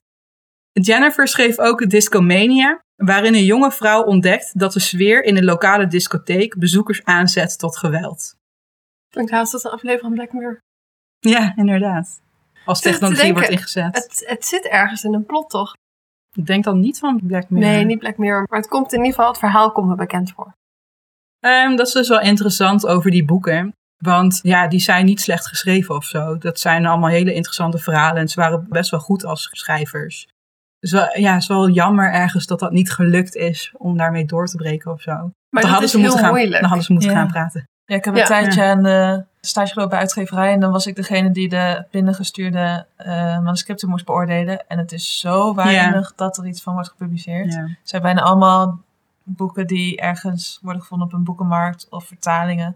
[0.72, 5.86] Jennifer schreef ook Discomania, waarin een jonge vrouw ontdekt dat de sfeer in een lokale
[5.86, 8.35] discotheek bezoekers aanzet tot geweld.
[9.16, 10.58] Ik haast dat een aflevering van Black Mirror.
[11.18, 12.20] Ja, inderdaad.
[12.64, 13.94] Als te technologie denken, wordt ingezet.
[13.94, 15.72] Het, het zit ergens in een plot, toch?
[16.36, 17.70] Ik denk dan niet van Black Mirror.
[17.70, 18.46] Nee, niet Black Mirror.
[18.50, 20.54] Maar het komt in ieder geval, het verhaal komt me bekend voor.
[21.40, 23.72] Ehm, dat is dus wel interessant over die boeken.
[23.96, 26.38] Want ja, die zijn niet slecht geschreven of zo.
[26.38, 28.20] Dat zijn allemaal hele interessante verhalen.
[28.20, 30.28] En ze waren best wel goed als schrijvers.
[30.78, 34.24] Dus wel, ja, het is wel jammer ergens dat dat niet gelukt is om daarmee
[34.24, 35.12] door te breken of zo.
[35.12, 36.60] Maar dan dat hadden is ze moeten heel gaan, moeilijk.
[36.60, 37.64] Dan hadden ze moeten gaan praten.
[37.86, 38.20] Ja, ik heb Ja.
[38.20, 40.52] een tijdje aan de stage gelopen bij uitgeverij.
[40.52, 44.66] En dan was ik degene die de binnengestuurde eh manuscripten moest beoordelen.
[44.68, 47.52] En het is zo weinig dat er iets van wordt gepubliceerd.
[47.52, 47.60] Ja.
[47.60, 48.78] Het zijn bijna allemaal
[49.22, 52.74] boeken die ergens worden gevonden op een boekenmarkt of vertalingen.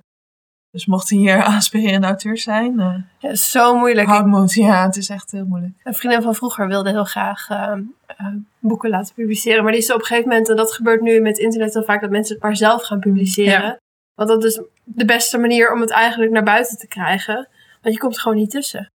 [0.71, 2.87] Dus mochten hier aspirerende auteurs zijn, eh
[3.19, 4.09] Ja, het is zo moeilijk.
[4.09, 4.53] houd moed.
[4.55, 5.73] Ja, het is echt heel moeilijk.
[5.83, 8.27] Een vriendin van vroeger wilde heel graag ehm, eh,
[8.59, 9.63] boeken laten publiceren.
[9.63, 12.01] Maar die is op een gegeven moment, en dat gebeurt nu met internet heel vaak,
[12.01, 13.77] dat mensen het maar zelf gaan publiceren.
[14.15, 17.49] Want dat is de beste manier om het eigenlijk naar buiten te krijgen.
[17.83, 18.91] Want je komt gewoon niet tussen.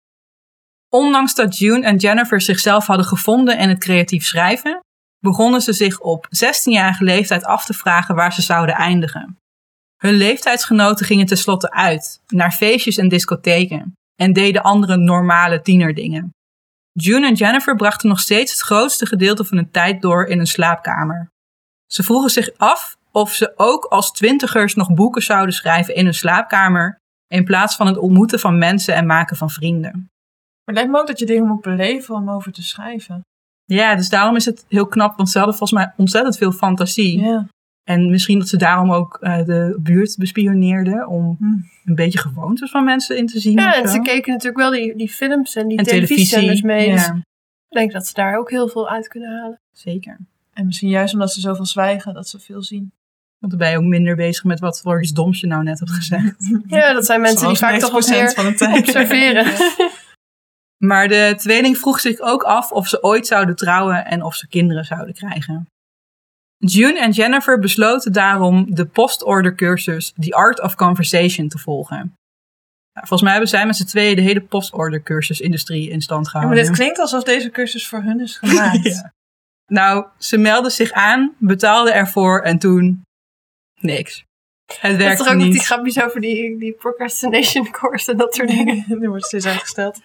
[0.90, 4.80] Ondanks dat June en Jennifer zichzelf hadden gevonden in het creatief schrijven,
[5.20, 9.38] begonnen ze zich op 16-jarige leeftijd af te vragen waar ze zouden eindigen.
[9.98, 16.30] Hun leeftijdsgenoten gingen tenslotte uit, naar feestjes en discotheken, en deden andere normale tienerdingen.
[16.92, 20.48] June en Jennifer brachten nog steeds het grootste gedeelte van hun tijd door in een
[20.48, 21.32] slaapkamer.
[21.94, 26.14] Ze vroegen zich af of ze ook als twintigers nog boeken zouden schrijven in hun
[26.14, 29.92] slaapkamer, in plaats van het ontmoeten van mensen en maken van vrienden.
[29.92, 33.22] Maar het lijkt me ook dat je dingen moet beleven om over te schrijven.
[33.66, 37.22] Ja, dus daarom is het heel knap, want ze hadden volgens mij ontzettend veel fantasie.
[37.22, 37.48] Ja.
[37.84, 41.46] En misschien dat ze daarom ook eh, de buurt bespioneerden om Hm.
[41.90, 43.58] een beetje gewoontes van mensen in te zien.
[43.60, 43.94] Ja, en zo.
[43.94, 46.92] ze keken natuurlijk wel die, die films en die en televisiezenders mee.
[46.92, 47.14] Dus Ja,
[47.68, 49.60] ik denk dat ze daar ook heel veel uit kunnen halen.
[49.76, 50.18] zeker.
[50.54, 52.92] En misschien juist omdat ze zoveel zwijgen, dat ze veel zien.
[53.40, 55.80] Want dan ben je ook minder bezig met wat voor iets doms je nou net
[55.80, 56.36] hebt gezegd.
[56.68, 58.80] Ja, dat zijn mensen die vaak toch wat 90% meer van de tijd.
[58.80, 59.46] observeren.
[60.78, 64.48] Maar de tweeling vroeg zich ook af of ze ooit zouden trouwen en of ze
[64.48, 65.68] kinderen zouden krijgen.
[66.58, 71.98] June en Jennifer besloten daarom de postorder cursus The Art of Conversation te volgen.
[72.94, 76.26] Nou, volgens mij hebben zij met z'n tweeën de hele postorder cursus industrie in stand
[76.26, 76.66] Ja, maar gehouden.
[76.66, 78.84] dit klinkt alsof deze cursus voor hun is gemaakt.
[78.94, 79.14] Ja.
[79.74, 83.02] Nou, ze meldden zich aan, betaalden ervoor en toen
[83.80, 84.24] niks.
[84.80, 85.52] Het is werkte toch ook niet.
[85.52, 88.86] die grapjes over die, die procrastination course en dat soort dingen.
[89.00, 90.02] Nu wordt steeds uitgesteld.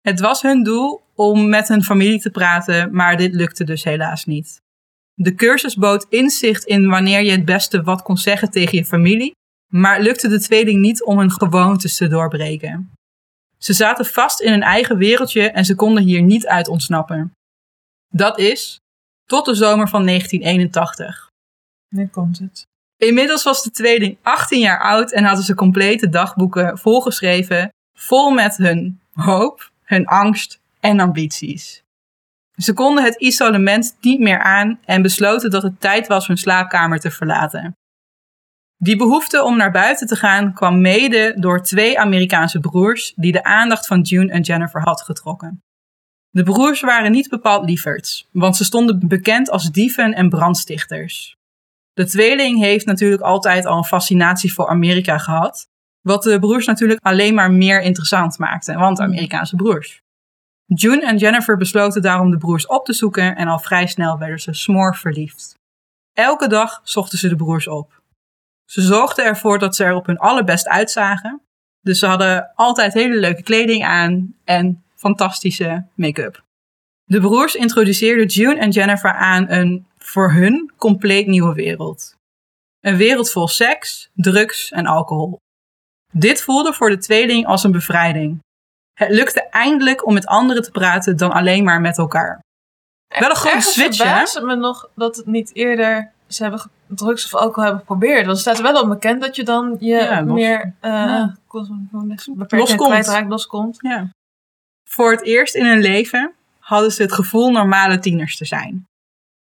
[0.00, 4.24] Het was hun doel om met hun familie te praten, maar dit lukte dus helaas
[4.24, 4.60] niet.
[5.14, 9.34] De cursus bood inzicht in wanneer je het beste wat kon zeggen tegen je familie,
[9.72, 12.90] maar het lukte de tweeling niet om hun gewoontes te doorbreken.
[13.58, 17.35] Ze zaten vast in hun eigen wereldje en ze konden hier niet uit ontsnappen.
[18.08, 18.80] Dat is
[19.24, 21.30] tot de zomer van 1981.
[21.88, 22.66] Nu komt het.
[22.96, 28.56] Inmiddels was de tweeling 18 jaar oud en hadden ze complete dagboeken volgeschreven, vol met
[28.56, 31.82] hun hoop, hun angst en ambities.
[32.56, 37.00] Ze konden het isolement niet meer aan en besloten dat het tijd was hun slaapkamer
[37.00, 37.76] te verlaten.
[38.78, 43.44] Die behoefte om naar buiten te gaan kwam mede door twee Amerikaanse broers die de
[43.44, 45.60] aandacht van June en Jennifer had getrokken.
[46.36, 51.36] De broers waren niet bepaald lieverds, want ze stonden bekend als dieven en brandstichters.
[51.92, 55.68] De tweeling heeft natuurlijk altijd al een fascinatie voor Amerika gehad.
[56.00, 60.02] Wat de broers natuurlijk alleen maar meer interessant maakte, want Amerikaanse broers.
[60.64, 64.40] June en Jennifer besloten daarom de broers op te zoeken en al vrij snel werden
[64.40, 65.54] ze smoor verliefd.
[66.12, 68.02] Elke dag zochten ze de broers op.
[68.64, 71.40] Ze zorgden ervoor dat ze er op hun allerbest uitzagen.
[71.80, 76.42] Dus ze hadden altijd hele leuke kleding aan en fantastische make-up.
[77.04, 82.14] De broers introduceerden June en Jennifer aan een voor hun compleet nieuwe wereld.
[82.80, 85.38] Een wereld vol seks, drugs en alcohol.
[86.12, 88.38] Dit voelde voor de tweeling als een bevrijding.
[88.98, 92.40] Het lukte eindelijk om met anderen te praten dan alleen maar met elkaar.
[93.18, 94.18] Wel een grote Ergens switch, hè?
[94.18, 98.26] het me nog dat het niet eerder ze hebben drugs of alcohol hebben geprobeerd.
[98.26, 101.36] Want het staat wel op bekend dat je dan je Ja, meer uh, Ja.
[101.50, 102.88] beperkt Loskomt.
[102.90, 103.76] kwijtraakt, loskomt.
[103.80, 104.08] Ja.
[104.88, 108.86] Voor het eerst in hun leven hadden ze het gevoel normale tieners te zijn.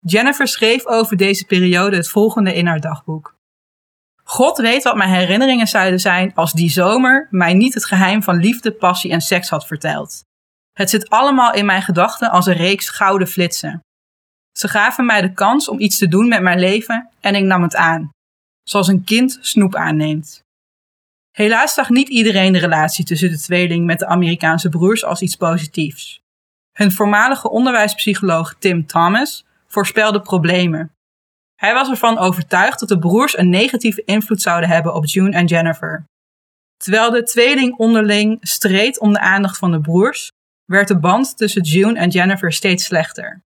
[0.00, 3.36] Jennifer schreef over deze periode het volgende in haar dagboek.
[4.22, 8.36] God weet wat mijn herinneringen zouden zijn als die zomer mij niet het geheim van
[8.36, 10.24] liefde, passie en seks had verteld.
[10.72, 13.80] Het zit allemaal in mijn gedachten als een reeks gouden flitsen.
[14.52, 17.62] Ze gaven mij de kans om iets te doen met mijn leven en ik nam
[17.62, 18.10] het aan.
[18.62, 20.42] Zoals een kind snoep aanneemt.
[21.38, 25.36] Helaas zag niet iedereen de relatie tussen de tweeling met de Amerikaanse broers als iets
[25.36, 26.20] positiefs.
[26.72, 30.92] Hun voormalige onderwijspsycholoog Tim Thomas voorspelde problemen.
[31.54, 35.46] Hij was ervan overtuigd dat de broers een negatieve invloed zouden hebben op June en
[35.46, 36.04] Jennifer.
[36.76, 40.30] Terwijl de tweeling onderling streed om de aandacht van de broers,
[40.64, 43.42] werd de band tussen June en Jennifer steeds slechter.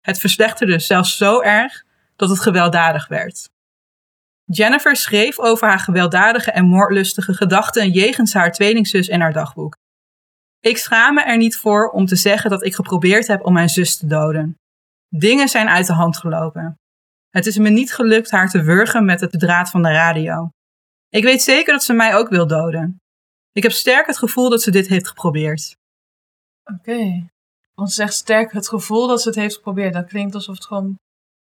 [0.00, 1.84] Het verslechterde zelfs zo erg
[2.16, 3.48] dat het gewelddadig werd.
[4.52, 9.76] Jennifer schreef over haar gewelddadige en moordlustige gedachten jegens haar tweelingzus in haar dagboek.
[10.60, 13.68] Ik schaam me er niet voor om te zeggen dat ik geprobeerd heb om mijn
[13.68, 14.56] zus te doden.
[15.08, 16.78] Dingen zijn uit de hand gelopen.
[17.30, 20.50] Het is me niet gelukt haar te wurgen met het draad van de radio.
[21.08, 22.96] Ik weet zeker dat ze mij ook wil doden.
[23.52, 25.76] Ik heb sterk het gevoel dat ze dit heeft geprobeerd.
[26.64, 27.28] Oké.
[27.74, 29.92] Want ze zegt sterk het gevoel dat ze het heeft geprobeerd.
[29.92, 30.98] Dat klinkt alsof het gewoon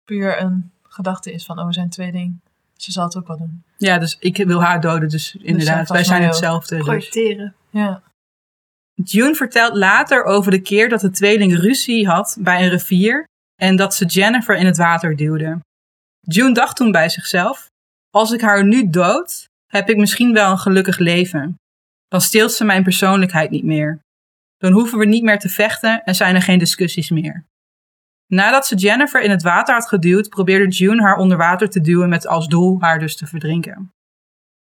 [0.04, 2.40] puur een gedachte is van, oh, zijn tweeling.
[2.84, 3.64] Ze zal het ook wel doen.
[3.76, 6.76] Ja, dus ik wil haar doden, dus inderdaad, dat wij zijn hetzelfde.
[6.76, 6.84] Dus.
[6.84, 7.54] Projecteren.
[7.70, 8.02] Ja.
[8.94, 13.24] June vertelt later over de keer dat de tweeling ruzie had bij een rivier
[13.60, 15.60] en dat ze Jennifer in het water duwde.
[16.20, 17.66] June dacht toen bij zichzelf:
[18.10, 21.54] Als ik haar nu dood, heb ik misschien wel een gelukkig leven.
[22.08, 23.98] Dan steelt ze mijn persoonlijkheid niet meer.
[24.56, 27.44] Dan hoeven we niet meer te vechten en zijn er geen discussies meer.
[28.26, 32.08] Nadat ze Jennifer in het water had geduwd, probeerde June haar onder water te duwen
[32.08, 33.92] met als doel haar dus te verdrinken.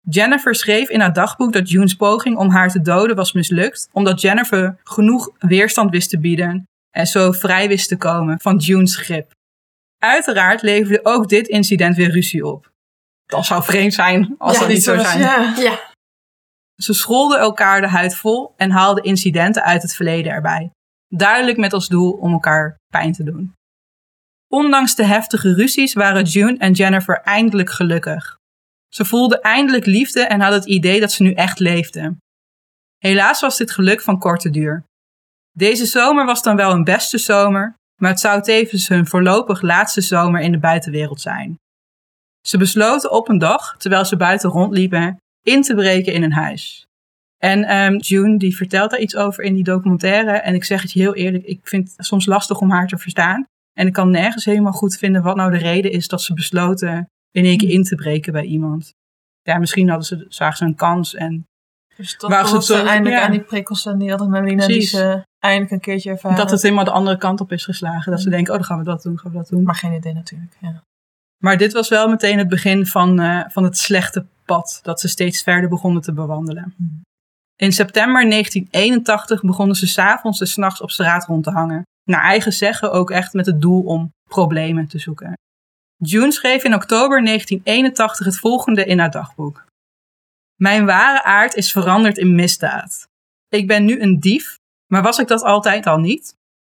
[0.01, 4.21] Jennifer schreef in haar dagboek dat June's poging om haar te doden was mislukt, omdat
[4.21, 9.33] Jennifer genoeg weerstand wist te bieden en zo vrij wist te komen van June's grip.
[9.99, 12.71] Uiteraard leverde ook dit incident weer ruzie op.
[13.27, 15.19] Dat zou vreemd zijn als Ja, dat niet zo zijn.
[15.19, 15.55] Ja.
[15.57, 15.81] Ja.
[16.77, 20.71] Ze scholden elkaar de huid vol en haalden incidenten uit het verleden erbij.
[21.09, 23.53] Duidelijk met als doel om elkaar pijn te doen.
[24.49, 28.37] Ondanks de heftige ruzies waren June en Jennifer eindelijk gelukkig.
[28.89, 32.19] Ze voelden eindelijk liefde en hadden het idee dat ze nu echt leefden.
[32.99, 34.85] Helaas was dit geluk van korte duur.
[35.51, 40.01] Deze zomer was dan wel hun beste zomer, maar het zou tevens hun voorlopig laatste
[40.01, 41.59] zomer in de buitenwereld zijn.
[42.47, 46.88] Ze besloten op een dag, terwijl ze buiten rondliepen, in te breken in een huis.
[47.39, 50.31] En ehm, June die vertelt daar iets over in die documentaire.
[50.31, 52.99] En ik zeg het je heel eerlijk, ik vind het soms lastig om haar te
[52.99, 53.45] verstaan.
[53.79, 57.09] En ik kan nergens helemaal goed vinden wat nou de reden is dat ze besloten
[57.31, 58.93] in één keer in te breken bij iemand.
[59.43, 61.45] Ja, misschien hadden ze, zagen ze een kans en
[61.97, 63.25] Dus dat was het zo- eindelijk ja.
[63.25, 66.37] aan die prikkels en die adrenaline die ze eindelijk een keertje ervaren.
[66.37, 68.13] dat het helemaal de andere kant op is geslagen.
[68.13, 69.63] Dat ze denken, oh dan gaan we dat doen, gaan we dat doen.
[69.63, 70.57] Maar geen idee natuurlijk.
[70.61, 70.83] Ja.
[71.43, 75.09] Maar dit was wel meteen het begin van, eh, van het slechte pad dat ze
[75.09, 76.75] steeds verder begonnen te bewandelen.
[76.77, 77.07] Hmm.
[77.61, 81.83] In september 1981 begonnen ze s'avonds en s'nachts op straat rond te hangen.
[82.05, 85.33] Naar eigen zeggen ook echt met het doel om problemen te zoeken.
[85.97, 89.65] June schreef in oktober 1981 het volgende in haar dagboek.
[90.55, 93.07] Mijn ware aard is veranderd in misdaad.
[93.49, 94.57] Ik ben nu een dief,
[94.93, 96.35] maar was ik dat altijd al niet?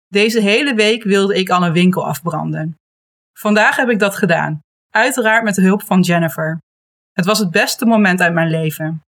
[0.07, 2.75] Deze hele week wilde ik al een winkel afbranden.
[3.37, 4.59] Vandaag heb ik dat gedaan.
[4.89, 6.59] Uiteraard met de hulp van Jennifer.
[7.11, 9.01] Het was het beste moment uit mijn leven.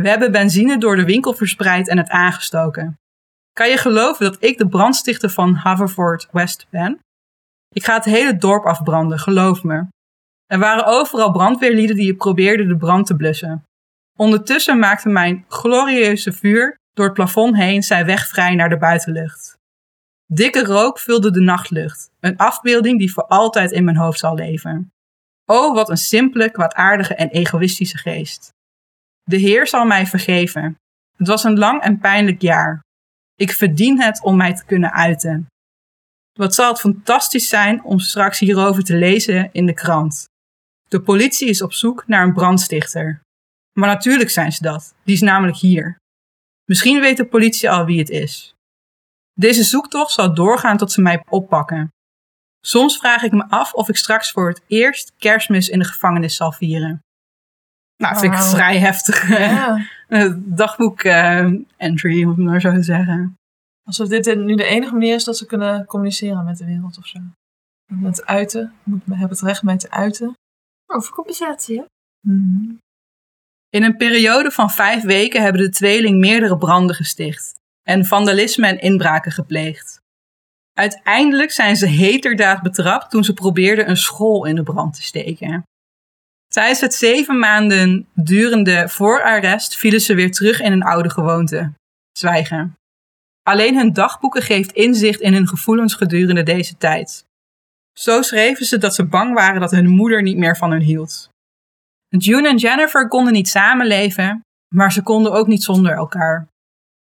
[0.00, 2.98] We hebben benzine door de winkel verspreid en het aangestoken.
[3.52, 6.98] Kan je geloven dat ik de brandstichter van Haverford West ben?
[7.74, 9.86] Ik ga het hele dorp afbranden, geloof me.
[10.46, 13.64] Er waren overal brandweerlieden die probeerden de brand te blussen.
[14.18, 19.56] Ondertussen maakte mijn glorieuze vuur door het plafond heen zijn weg vrij naar de buitenlucht.
[20.26, 24.92] Dikke rook vulde de nachtlucht, een afbeelding die voor altijd in mijn hoofd zal leven.
[25.46, 28.58] Oh, wat een simpele, kwaadaardige en egoïstische geest.
[29.30, 30.74] De Heer zal mij vergeven.
[31.16, 32.80] Het was een lang en pijnlijk jaar.
[33.34, 35.46] Ik verdien het om mij te kunnen uiten.
[36.32, 40.24] Wat zal het fantastisch zijn om straks hierover te lezen in de krant.
[40.88, 43.20] De politie is op zoek naar een brandstichter.
[43.78, 44.94] Maar natuurlijk zijn ze dat.
[45.04, 45.96] Die is namelijk hier.
[46.64, 48.54] Misschien weet de politie al wie het is.
[49.32, 51.88] Deze zoektocht zal doorgaan tot ze mij oppakken.
[52.60, 56.36] Soms vraag ik me af of ik straks voor het eerst kerstmis in de gevangenis
[56.36, 57.02] zal vieren.
[58.00, 59.86] Nou, vind ik vrij heftig Ja.
[60.60, 63.34] dagboek eh, entry, om het maar zo te zeggen.
[63.82, 67.06] Alsof dit nu de enige manier is dat ze kunnen communiceren met de wereld of
[67.06, 67.18] zo.
[67.92, 68.72] Met uiten.
[68.82, 70.34] Moet, hebben het recht mee te uiten.
[70.86, 71.84] Over compensatie, hè?
[72.20, 72.74] Mhm.
[73.68, 78.80] In een periode van vijf weken hebben de tweeling meerdere branden gesticht en vandalisme en
[78.80, 80.00] inbraken gepleegd.
[80.72, 85.62] Uiteindelijk zijn ze heterdaad betrapt toen ze probeerden een school in de brand te steken.
[86.54, 91.72] Tijdens het zeven maanden durende voorarrest vielen ze weer terug in een oude gewoonte:
[92.12, 92.74] zwijgen.
[93.42, 97.24] Alleen hun dagboeken geeft inzicht in hun gevoelens gedurende deze tijd.
[97.92, 101.28] Zo schreven ze dat ze bang waren dat hun moeder niet meer van hun hield.
[102.08, 106.48] June en Jennifer konden niet samenleven, maar ze konden ook niet zonder elkaar.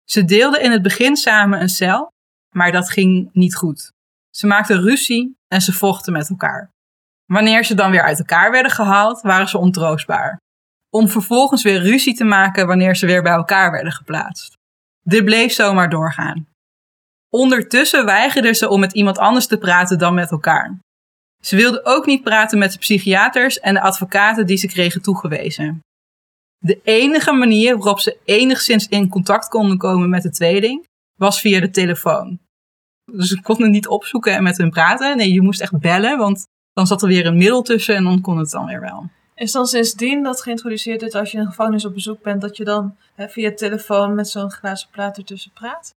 [0.04, 2.12] Ze deelden in het begin samen een cel,
[2.56, 3.92] maar dat ging niet goed.
[4.30, 6.70] Ze maakten ruzie en ze vochten met elkaar.
[7.28, 10.38] Wanneer ze dan weer uit elkaar werden gehaald, waren ze ontroostbaar.
[10.90, 14.58] Om vervolgens weer ruzie te maken wanneer ze weer bij elkaar werden geplaatst.
[15.02, 16.48] Dit bleef zomaar doorgaan.
[17.30, 20.80] Ondertussen weigerden ze om met iemand anders te praten dan met elkaar.
[21.44, 25.80] Ze wilden ook niet praten met de psychiaters en de advocaten die ze kregen toegewezen.
[26.58, 30.86] De enige manier waarop ze enigszins in contact konden komen met de tweeling
[31.20, 32.40] was via de telefoon.
[33.12, 35.18] Dus ze konden niet opzoeken en met hun praten.
[35.18, 36.46] Nee, je moest echt bellen, want
[36.78, 39.10] dan zat er weer een middel tussen en dan kon het dan weer wel.
[39.36, 42.58] Is dan sindsdien dat geïntroduceerd dat als je in een gevangenis op bezoek bent, dat
[42.58, 45.96] je dan hè, via telefoon met zo'n glazen plaat ertussen praat?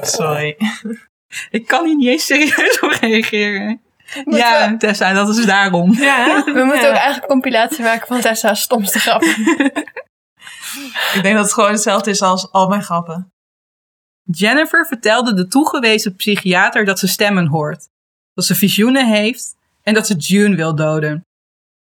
[0.00, 0.56] Sorry.
[1.58, 3.80] Ik kan hier niet eens serieus op reageren.
[4.24, 5.92] Ja, Tessa, dat is daarom.
[5.92, 9.22] Ja, We moeten ook eigenlijk een compilatie maken van Tessa's stomste grap.
[11.14, 13.32] Ik denk dat het gewoon hetzelfde is als al mijn grappen.
[14.22, 17.88] Jennifer vertelde de toegewezen psychiater dat ze stemmen hoort,
[18.38, 21.24] dat ze visioenen heeft en dat ze June wil doden.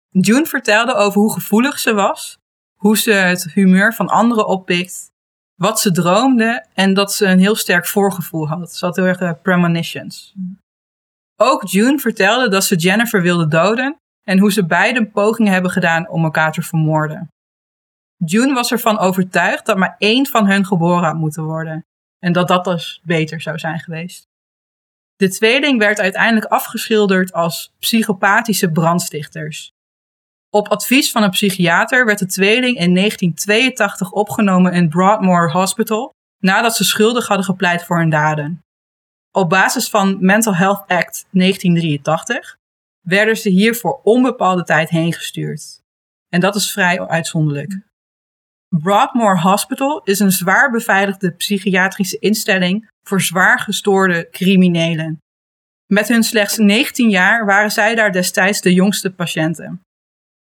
[0.10, 2.38] June vertelde over hoe gevoelig ze was
[2.76, 5.12] hoe ze het humeur van anderen oppikt,
[5.56, 8.74] wat ze droomde en dat ze een heel sterk voorgevoel had.
[8.74, 10.36] Ze had heel erg eh, premonitions.
[11.36, 16.10] Ook June vertelde dat ze Jennifer wilde doden en hoe ze beiden pogingen hebben gedaan
[16.10, 17.28] om elkaar te vermoorden.
[18.26, 21.86] June was ervan overtuigd dat maar één van hun geboren had moeten worden
[22.20, 24.28] en dat dat dus beter zou zijn geweest.
[25.18, 29.72] De tweeling werd uiteindelijk afgeschilderd als psychopathische brandstichters.
[30.50, 36.14] Op advies van een psychiater werd de tweeling in 1982 opgenomen in Broadmoor Hospital
[36.44, 38.62] nadat ze schuldig hadden gepleit voor hun daden.
[39.32, 42.56] Op basis van Mental Health Act 1983
[43.02, 45.82] werden ze hier voor onbepaalde tijd heen gestuurd.
[46.30, 47.87] En dat is vrij uitzonderlijk.
[48.80, 55.20] Broadmoor Hospital is een zwaar beveiligde psychiatrische instelling voor zwaar gestoorde criminelen.
[55.94, 59.82] Met hun slechts 19 jaar waren zij daar destijds de jongste patiënten.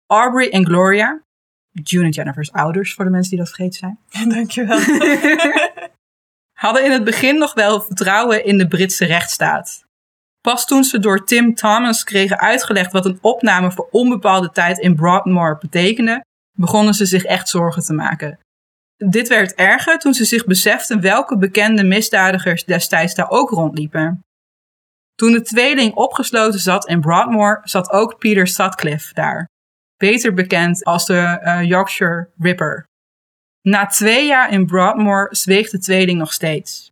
[0.06, 1.22] Aubrey en Gloria,
[1.70, 3.98] June en Jennifer's ouders voor de mensen die dat vergeten zijn,
[4.34, 4.78] Dankjewel.
[6.64, 9.84] hadden in het begin nog wel vertrouwen in de Britse rechtsstaat.
[10.40, 14.94] Pas toen ze door Tim Thomas kregen uitgelegd wat een opname voor onbepaalde tijd in
[14.94, 16.24] Broadmoor betekende,
[16.58, 18.38] begonnen ze zich echt zorgen te maken.
[18.96, 24.20] Dit werd erger toen ze zich beseften welke bekende misdadigers destijds daar ook rondliepen.
[25.14, 29.48] Toen de tweeling opgesloten zat in Broadmoor, zat ook Peter Sutcliffe daar.
[29.96, 32.86] Beter bekend als de eh, Yorkshire Ripper.
[33.62, 36.90] Na twee jaar in Broadmoor zweeg de tweeling nog steeds.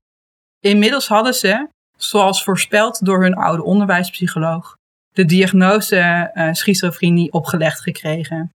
[0.60, 4.76] Inmiddels hadden ze, zoals voorspeld door hun oude onderwijspsycholoog,
[5.12, 8.50] de diagnose eh, schizofrenie opgelegd gekregen.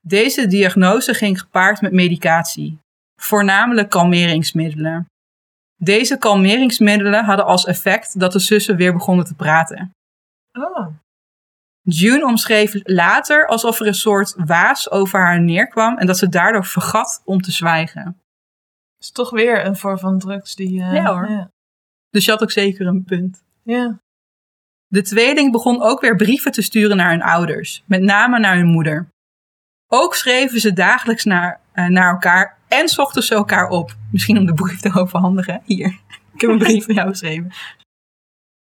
[0.00, 2.78] Deze diagnose ging gepaard met medicatie,
[3.20, 5.06] voornamelijk kalmeringsmiddelen.
[5.76, 9.90] Deze kalmeringsmiddelen hadden als effect dat de zussen weer begonnen te praten.
[10.52, 10.86] Oh.
[11.82, 16.64] June omschreef later alsof er een soort waas over haar neerkwam en dat ze daardoor
[16.66, 18.20] vergat om te zwijgen.
[18.98, 20.80] is toch weer een vorm van drugs die...
[20.82, 21.30] eh, Ja, hoor.
[21.30, 21.50] Ja.
[22.10, 23.42] Dus je had ook zeker een punt.
[23.62, 23.98] ja.
[24.86, 28.66] De tweeling begon ook weer brieven te sturen naar hun ouders, met name naar hun
[28.66, 29.08] moeder.
[29.92, 33.96] Ook schreven ze dagelijks naar, eh, naar elkaar en zochten ze elkaar op.
[34.12, 35.62] Misschien om de brief te overhandigen.
[35.64, 35.86] Hier,
[36.34, 37.52] ik heb een brief van jou geschreven.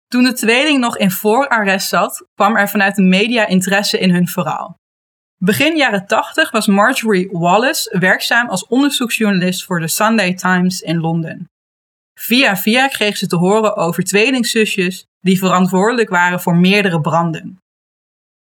[0.07, 4.27] Toen de tweeling nog in voorarrest zat, kwam er vanuit de media interesse in hun
[4.27, 4.77] verhaal.
[5.37, 11.45] Begin jaren 80 was Marjorie Wallace werkzaam als onderzoeksjournalist voor de Sunday Times in Londen.
[12.19, 17.57] Via via kreeg ze te horen over tweelingzusjes die verantwoordelijk waren voor meerdere branden.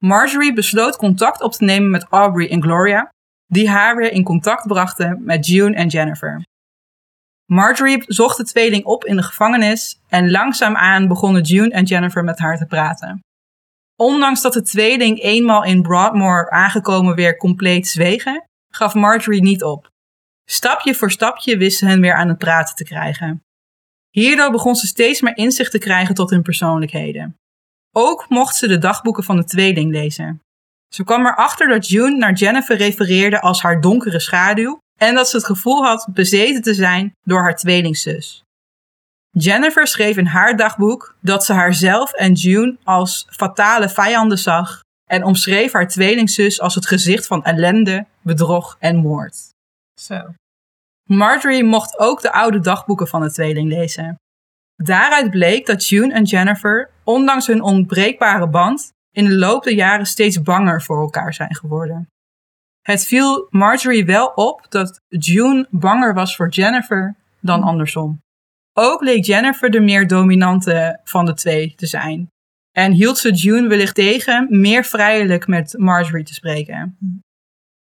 [0.05, 3.13] Marjorie besloot contact op te nemen met Aubrey en Gloria,
[3.47, 6.43] die haar weer in contact brachten met June en Jennifer.
[7.45, 12.39] Marjorie zocht de tweeling op in de gevangenis en langzaamaan begonnen June en Jennifer met
[12.39, 13.21] haar te praten.
[13.97, 18.45] Ondanks dat de tweeling eenmaal in Broadmoor aangekomen weer compleet zwegen,
[18.75, 19.89] gaf Marjorie niet op.
[20.51, 23.43] Stapje voor stapje wist ze hen weer aan het praten te krijgen.
[24.11, 27.37] Hierdoor begon ze steeds meer inzicht te krijgen tot hun persoonlijkheden.
[27.97, 30.41] Ook mocht ze de dagboeken van de tweeling lezen.
[30.95, 35.37] Ze kwam erachter dat June naar Jennifer refereerde als haar donkere schaduw en dat ze
[35.37, 38.43] het gevoel had bezeten te zijn door haar tweelingzus.
[39.31, 44.81] Jennifer schreef in haar dagboek dat ze haarzelf en June als fatale vijanden zag
[45.11, 49.37] en omschreef haar tweelingzus als het gezicht van ellende, bedrog en moord.
[50.01, 50.35] Zo.
[51.09, 54.17] Marjorie mocht ook de oude dagboeken van de tweeling lezen.
[54.77, 60.07] Daaruit bleek dat June en Jennifer, ondanks hun onbreekbare band, in de loop der jaren
[60.07, 62.09] steeds banger voor elkaar zijn geworden.
[62.83, 68.23] Het viel Marjorie wel op dat June banger was voor Jennifer dan andersom.
[68.73, 72.29] Ook leek Jennifer de meer dominante van de twee te zijn.
[72.73, 76.99] En hield ze June wellicht tegen meer vrijelijk met Marjorie te spreken.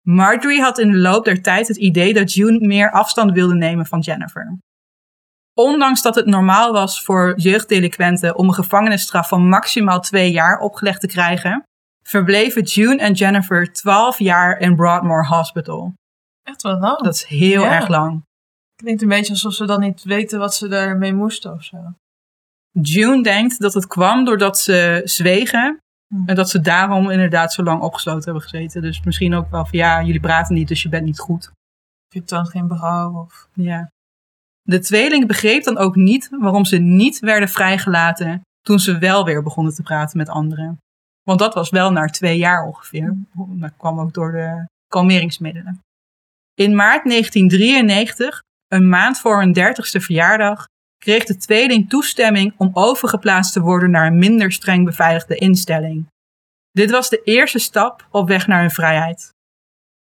[0.06, 3.86] Marjorie had in de loop der tijd het idee dat June meer afstand wilde nemen
[3.86, 4.58] van Jennifer.
[5.54, 11.00] Ondanks dat het normaal was voor jeugddelinquenten om een gevangenisstraf van maximaal twee jaar opgelegd
[11.00, 11.62] te krijgen,
[12.02, 15.92] verbleven June en Jennifer 12 jaar in Broadmoor Hospital.
[16.42, 16.98] Echt wel lang.
[17.02, 17.72] Dat is heel Ja.
[17.74, 18.22] erg lang.
[18.82, 21.76] klinkt een beetje alsof ze dan niet weten wat ze daarmee moesten of zo.
[22.82, 25.78] June denkt dat het kwam doordat ze zwegen
[26.14, 26.28] Hm.
[26.28, 28.82] en dat ze daarom inderdaad zo lang opgesloten hebben gezeten.
[28.82, 31.46] Dus misschien ook wel van ja, jullie praten niet, dus je bent niet goed.
[32.08, 33.48] Of je dan geen berouw of...
[33.52, 33.90] Ja.
[34.70, 39.42] De tweeling begreep dan ook niet waarom ze niet werden vrijgelaten toen ze wel weer
[39.42, 40.78] begonnen te praten met anderen.
[41.22, 43.16] Want dat was wel na twee jaar ongeveer.
[43.34, 45.80] Dat kwam ook door de kalmeringsmiddelen.
[46.54, 50.66] In maart 1993, een maand voor hun dertigste verjaardag,
[50.98, 56.06] kreeg de tweeling toestemming om overgeplaatst te worden naar een minder streng beveiligde instelling.
[56.70, 59.30] Dit was de eerste stap op weg naar hun vrijheid.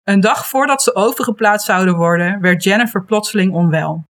[0.04, 4.08] Een dag voordat ze overgeplaatst zouden worden, werd Jennifer plotseling onwel.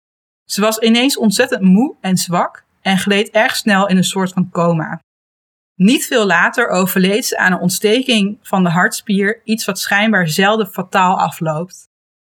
[0.53, 4.51] Ze was ineens ontzettend moe en zwak en gleed erg snel in een soort van
[4.51, 5.01] coma.
[5.75, 10.67] Niet veel later overleed ze aan een ontsteking van de hartspier, iets wat schijnbaar zelden
[10.67, 11.89] fataal afloopt.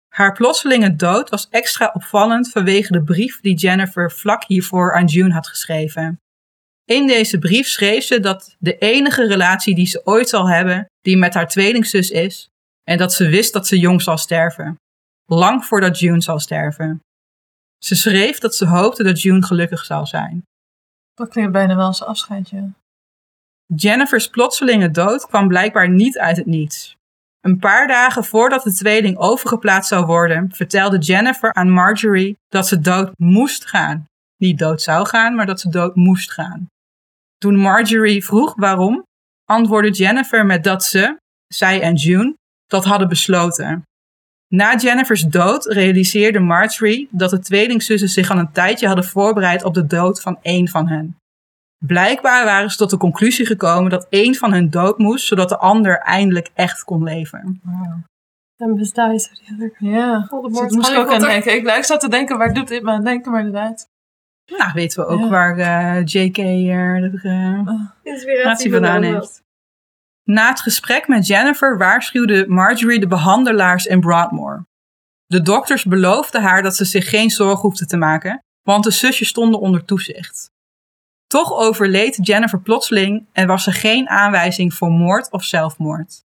[0.09, 5.33] Haar plotselinge dood was extra opvallend vanwege de brief die Jennifer vlak hiervoor aan June
[5.33, 6.21] had geschreven.
[6.85, 11.17] In deze brief schreef ze dat de enige relatie die ze ooit zal hebben, die
[11.17, 12.49] met haar tweelingzus is,
[12.85, 14.77] en dat ze wist dat ze jong zal sterven.
[15.27, 17.01] Lang voordat June zal sterven.
[17.79, 20.43] Ze schreef dat ze hoopte dat June gelukkig zou zijn.
[21.15, 22.71] Dat klinkt bijna wel als een afscheidje.
[23.75, 26.97] Jennifer's plotselinge dood kwam blijkbaar niet uit het niets.
[27.41, 32.81] Een paar dagen voordat de tweeling overgeplaatst zou worden, vertelde Jennifer aan Marjorie dat ze
[32.81, 34.07] dood moest gaan.
[34.37, 36.67] Niet dood zou gaan, maar dat ze dood moest gaan.
[37.39, 39.03] Toen Marjorie vroeg waarom,
[39.45, 41.17] antwoordde Jennifer met dat ze,
[41.47, 42.35] zij en June,
[42.67, 43.83] dat hadden besloten.
[44.49, 49.75] Na Jennifer's dood realiseerde Marjorie dat de tweelingzussen zich al een tijdje hadden voorbereid op
[49.75, 51.17] de dood van één van hen.
[51.85, 55.59] Blijkbaar waren ze tot de conclusie gekomen dat één van hen dood moest, zodat de
[55.59, 57.61] ander eindelijk echt kon leven.
[58.57, 61.55] Dan bestaat je zo Ja, dat moest ik ook aan denken.
[61.55, 63.89] Ik, ik zat te denken, waar doet dit me aan denken, maar inderdaad.
[64.57, 65.29] Nou, weten we ook Ja.
[65.29, 66.39] waar eh, J.K.
[66.39, 69.43] er de eh, Inspiratie natie vandaan heeft.
[70.27, 74.67] Na het gesprek met Jennifer waarschuwde Marjorie de behandelaars in Broadmoor.
[75.27, 79.29] De dokters beloofden haar dat ze zich geen zorgen hoefde te maken, want de zusjes
[79.29, 80.51] stonden onder toezicht.
[81.27, 86.25] Toch overleed Jennifer plotseling en was er geen aanwijzing voor moord of zelfmoord.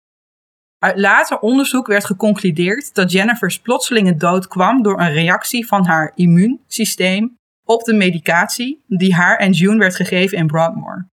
[0.78, 6.12] Uit later onderzoek werd geconcludeerd dat Jennifer's plotselinge dood kwam door een reactie van haar
[6.16, 11.10] immuunsysteem op de medicatie die haar en June werd gegeven in Broadmoor.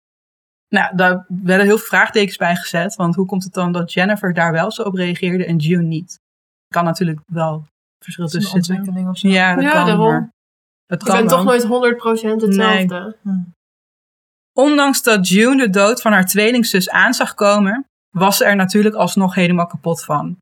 [0.68, 4.34] Nou, daar werden heel veel vraagtekens bij gezet, want hoe komt het dan dat Jennifer
[4.34, 6.20] daar wel zo op reageerde en June niet?
[6.68, 7.66] Kan natuurlijk wel
[8.04, 8.82] verschil Dat is tussen een zitten.
[8.82, 9.28] ontwikkeling of zo.
[9.28, 9.86] Ja, dat Ja, kan.
[9.86, 10.30] daarom.
[10.86, 13.16] maar kan toch nooit 100% hetzelfde.
[14.52, 17.84] Ondanks dat June de dood van haar tweelingzus aan zag komen,
[18.16, 20.36] was ze er natuurlijk alsnog helemaal kapot van.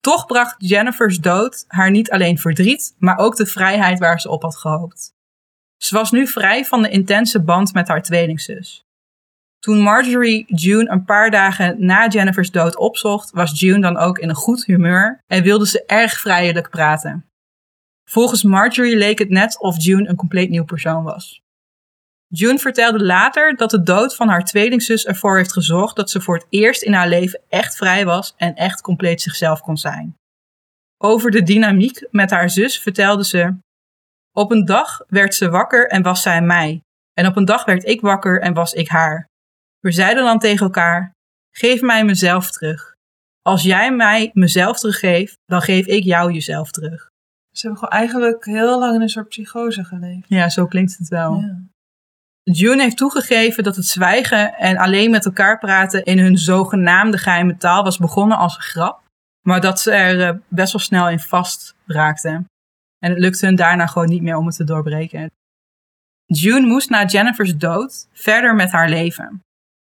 [0.00, 4.42] Toch bracht Jennifer's dood haar niet alleen verdriet, maar ook de vrijheid waar ze op
[4.42, 5.10] had gehoopt.
[5.82, 8.84] Ze was nu vrij van de intense band met haar tweelingzus.
[9.66, 14.28] Toen Marjorie June een paar dagen na Jennifer's dood opzocht, was June dan ook in
[14.28, 17.24] een goed humeur en wilde ze erg vrijelijk praten.
[18.08, 21.42] Volgens Marjorie leek het net of June een compleet nieuw persoon was.
[22.26, 26.34] June vertelde later dat de dood van haar tweelingzus ervoor heeft gezorgd dat ze voor
[26.34, 30.16] het eerst in haar leven echt vrij was en echt compleet zichzelf kon zijn.
[30.98, 33.56] Over de dynamiek met haar zus vertelde ze:
[34.32, 36.80] Op een dag werd ze wakker en was zij mij,
[37.12, 39.26] en op een dag werd ik wakker en was ik haar.
[39.86, 41.12] We zeiden dan tegen elkaar:
[41.56, 42.94] Geef mij mezelf terug.
[43.42, 47.08] Als jij mij mezelf teruggeeft, dan geef ik jou jezelf terug.
[47.52, 50.24] Ze hebben gewoon eigenlijk heel lang in een soort psychose geleefd.
[50.28, 51.40] Ja, zo klinkt het wel.
[51.40, 51.62] Ja.
[52.42, 57.56] June heeft toegegeven dat het zwijgen en alleen met elkaar praten in hun zogenaamde geheime
[57.56, 59.02] taal was begonnen als een grap,
[59.46, 62.44] maar dat ze er eh, best wel snel in vast raakten.
[62.98, 65.30] En het lukte hun daarna gewoon niet meer om het te doorbreken.
[66.24, 69.40] June moest na Jennifer's dood verder met haar leven.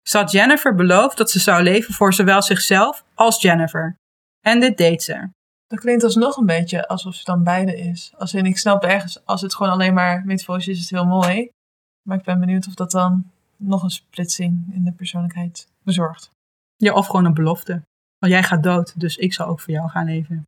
[0.03, 3.96] Ze had Jennifer beloofd dat ze zou leven voor zowel zichzelf als Jennifer.
[4.40, 5.28] En dit deed ze.
[5.66, 8.12] Dat klinkt alsnog een beetje alsof ze dan beide is.
[8.18, 11.09] Als in, ik snap ergens, als het gewoon alleen maar metaforisch is, is het heel
[11.09, 11.51] mooi.
[12.09, 16.30] Maar ik ben benieuwd of dat dan nog een splitsing in de persoonlijkheid bezorgt.
[16.76, 17.82] Ja, of gewoon een belofte.
[18.18, 20.46] Want jij gaat dood, dus ik zal ook voor jou gaan leven.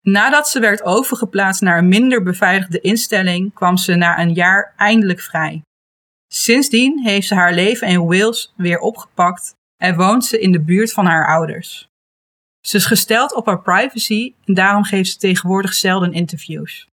[0.00, 5.20] Nadat ze werd overgeplaatst naar een minder beveiligde instelling, kwam ze na een jaar eindelijk
[5.20, 5.62] vrij.
[6.32, 10.92] Sindsdien heeft ze haar leven in Wales weer opgepakt en woont ze in de buurt
[10.92, 11.88] van haar ouders.
[12.60, 16.88] Ze is gesteld op haar privacy en daarom geeft ze tegenwoordig zelden interviews.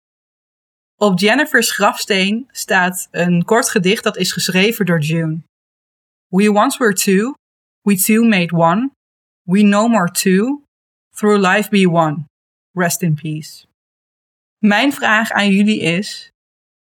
[0.96, 5.38] Op Jennifer's grafsteen staat een kort gedicht dat is geschreven door June.
[6.28, 7.34] We once were two,
[7.82, 8.90] we two made one,
[9.42, 10.62] we no more two,
[11.16, 12.24] through life be one.
[12.72, 13.66] Rest in peace.
[14.58, 16.30] Mijn vraag aan jullie is,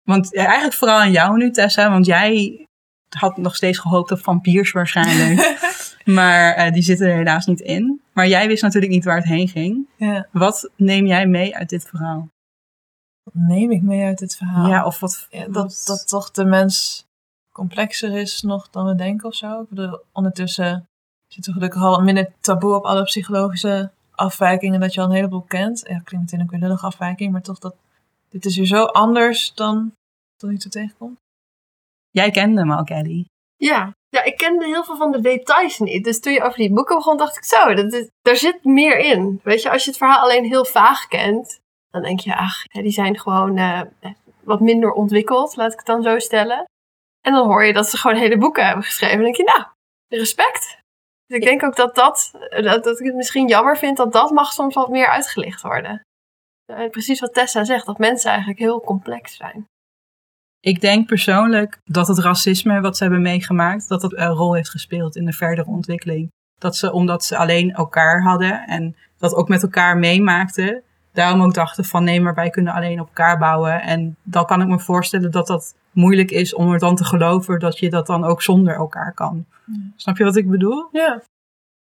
[0.05, 2.67] want ja, eigenlijk vooral aan jou nu Tessa, want jij
[3.09, 5.59] had nog steeds gehoopt op vampiers waarschijnlijk,
[6.05, 8.01] maar eh, die zitten er helaas niet in.
[8.13, 9.89] Maar jij wist natuurlijk niet waar het heen ging.
[9.97, 10.27] Ja.
[10.33, 12.29] Wat neem jij mee uit dit verhaal?
[13.23, 14.69] Wat neem ik mee uit dit verhaal?
[14.69, 15.27] Ja, of wat...
[15.31, 17.07] Ja, dat, dat toch de mens
[17.53, 19.61] complexer is nog dan we denken of zo.
[19.61, 20.87] Ik bedoel, ondertussen
[21.29, 25.43] zit er gelukkig al minder taboe op alle psychologische afwijkingen dat je al een heleboel
[25.43, 25.85] kent.
[25.89, 27.75] Ja, klinkt meteen ook weer een lullige afwijking, maar toch dat
[28.35, 29.95] dit is weer zo anders dan
[30.37, 31.19] tot nu toe tegenkomt.
[32.11, 33.25] Jij kende hem al, Kelly.
[33.57, 36.05] Ja, Ja, ik kende heel veel van de details niet.
[36.05, 38.99] Dus toen je over die boeken begon, dacht ik zo, dat is, daar zit meer
[38.99, 39.41] in.
[39.43, 41.61] Weet je, als je het verhaal alleen heel vaag kent,
[41.91, 43.81] dan denk je, ach, ja, die zijn gewoon eh,
[44.41, 46.65] wat minder ontwikkeld, laat ik het dan zo stellen.
[47.21, 49.15] En dan hoor je dat ze gewoon hele boeken hebben geschreven.
[49.17, 49.65] Dan denk je, nou,
[50.09, 50.79] respect.
[51.27, 54.31] Dus ik denk ook dat, dat, dat, dat ik het misschien jammer vind dat dat
[54.31, 56.03] mag soms wat meer uitgelicht worden.
[56.91, 59.67] Precies wat Tessa zegt, dat mensen eigenlijk heel complex zijn.
[60.61, 64.71] Ik denk persoonlijk dat het racisme wat ze hebben meegemaakt, dat dat een rol heeft
[64.71, 66.33] gespeeld in de verdere ontwikkeling.
[66.59, 71.55] Dat ze, omdat ze alleen elkaar hadden en dat ook met elkaar meemaakten, daarom ook
[71.55, 73.83] dachten van nee, maar wij kunnen alleen op elkaar bouwen.
[73.83, 77.59] En dan kan ik me voorstellen dat dat moeilijk is om er dan te geloven
[77.59, 79.47] dat je dat dan ook zonder elkaar kan.
[79.97, 80.89] Snap je wat ik bedoel?
[80.93, 81.23] Ja.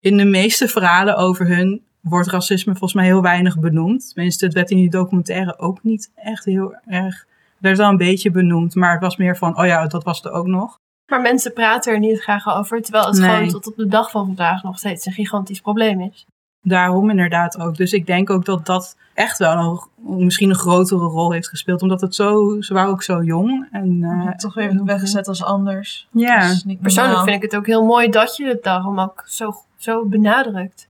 [0.01, 4.13] In de meeste verhalen over hun wordt racisme volgens mij heel weinig benoemd.
[4.15, 7.27] Tenminste, het werd in die documentaire ook niet echt heel erg.
[7.53, 10.25] Het werd wel een beetje benoemd, maar het was meer van, oh ja, dat was
[10.25, 10.79] er ook nog.
[11.11, 13.31] Maar mensen praten er niet graag over, terwijl het Nee.
[13.31, 16.27] gewoon tot op de dag van vandaag nog steeds een gigantisch probleem is.
[16.63, 17.77] Daarom inderdaad ook.
[17.77, 21.83] Dus ik denk ook dat dat echt wel nog misschien een grotere rol heeft gespeeld.
[21.83, 23.69] Omdat het zo, ze waren ook zo jong.
[23.73, 26.09] En, eh, toch weer weggezet als anders.
[26.11, 26.55] Ja.
[26.81, 30.89] Persoonlijk vind ik het ook heel mooi dat je het daarom ook zo, zo benadrukt.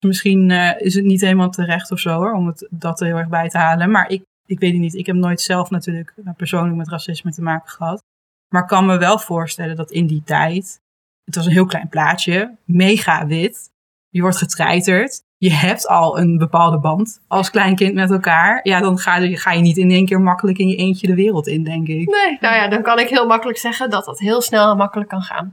[0.00, 3.16] Misschien eh, is het niet helemaal terecht of zo hoor, om het, dat er heel
[3.16, 3.90] erg bij te halen.
[3.90, 4.94] Maar ik, ik weet het niet.
[4.94, 8.02] Ik heb nooit zelf natuurlijk eh, persoonlijk met racisme te maken gehad.
[8.48, 10.80] Maar ik kan me wel voorstellen dat in die tijd,
[11.24, 13.70] het was een heel klein plaatje, mega wit.
[14.08, 15.24] Je wordt getreiterd.
[15.38, 18.60] Je hebt al een bepaalde band als klein kind met elkaar.
[18.62, 21.14] Ja, dan ga je, ga je niet in één keer makkelijk in je eentje de
[21.14, 22.08] wereld in, denk ik.
[22.08, 25.08] Nee, nou ja, dan kan ik heel makkelijk zeggen dat dat heel snel en makkelijk
[25.08, 25.44] kan gaan.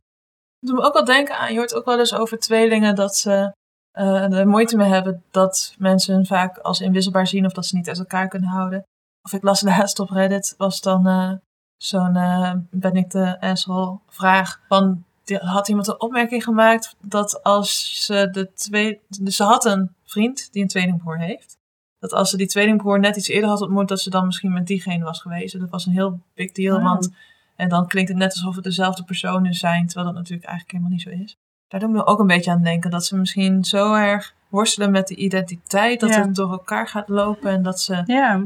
[0.59, 3.15] Het doet me ook wel denken aan, je hoort ook wel eens over tweelingen dat
[3.15, 3.51] ze
[3.93, 7.75] eh, er moeite mee hebben dat mensen hun vaak als inwisselbaar zien of dat ze
[7.75, 8.85] niet uit elkaar kunnen houden.
[9.21, 11.31] Of ik las laatst op Reddit, was dan eh,
[11.77, 18.01] zo'n eh, ben ik de asshole vraag van, had iemand een opmerking gemaakt dat als
[18.05, 21.57] ze de twee, dus ze had een vriend die een tweelingbroer heeft.
[21.99, 24.67] Dat als ze die tweelingbroer net iets eerder had ontmoet, dat ze dan misschien met
[24.67, 25.59] diegene was geweest.
[25.59, 26.83] Dat was een heel big deal, Oh.
[26.83, 27.11] want
[27.55, 30.97] en dan klinkt het net alsof het dezelfde personen zijn, terwijl dat natuurlijk eigenlijk helemaal
[30.97, 31.37] niet zo is.
[31.73, 35.07] Daar doen we ook een beetje aan denken dat ze misschien zo erg worstelen met
[35.07, 36.21] de identiteit, dat Ja.
[36.21, 38.03] het door elkaar gaat lopen en dat ze.
[38.05, 38.43] Ja,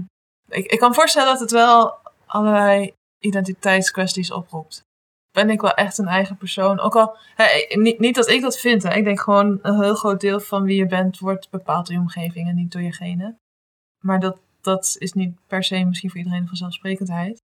[0.50, 4.82] Ik, ik kan me voorstellen dat het wel allerlei identiteitskwesties oproept.
[5.32, 6.80] Ben ik wel echt een eigen persoon?
[6.80, 7.18] Ook al,
[7.70, 8.94] niet, niet dat ik dat vind, hè.
[8.94, 12.02] ik denk gewoon een heel groot deel van wie je bent wordt bepaald door je
[12.02, 13.38] omgeving en niet door je genen.
[14.04, 17.42] Maar dat, dat is niet per se misschien voor iedereen een vanzelfsprekendheid.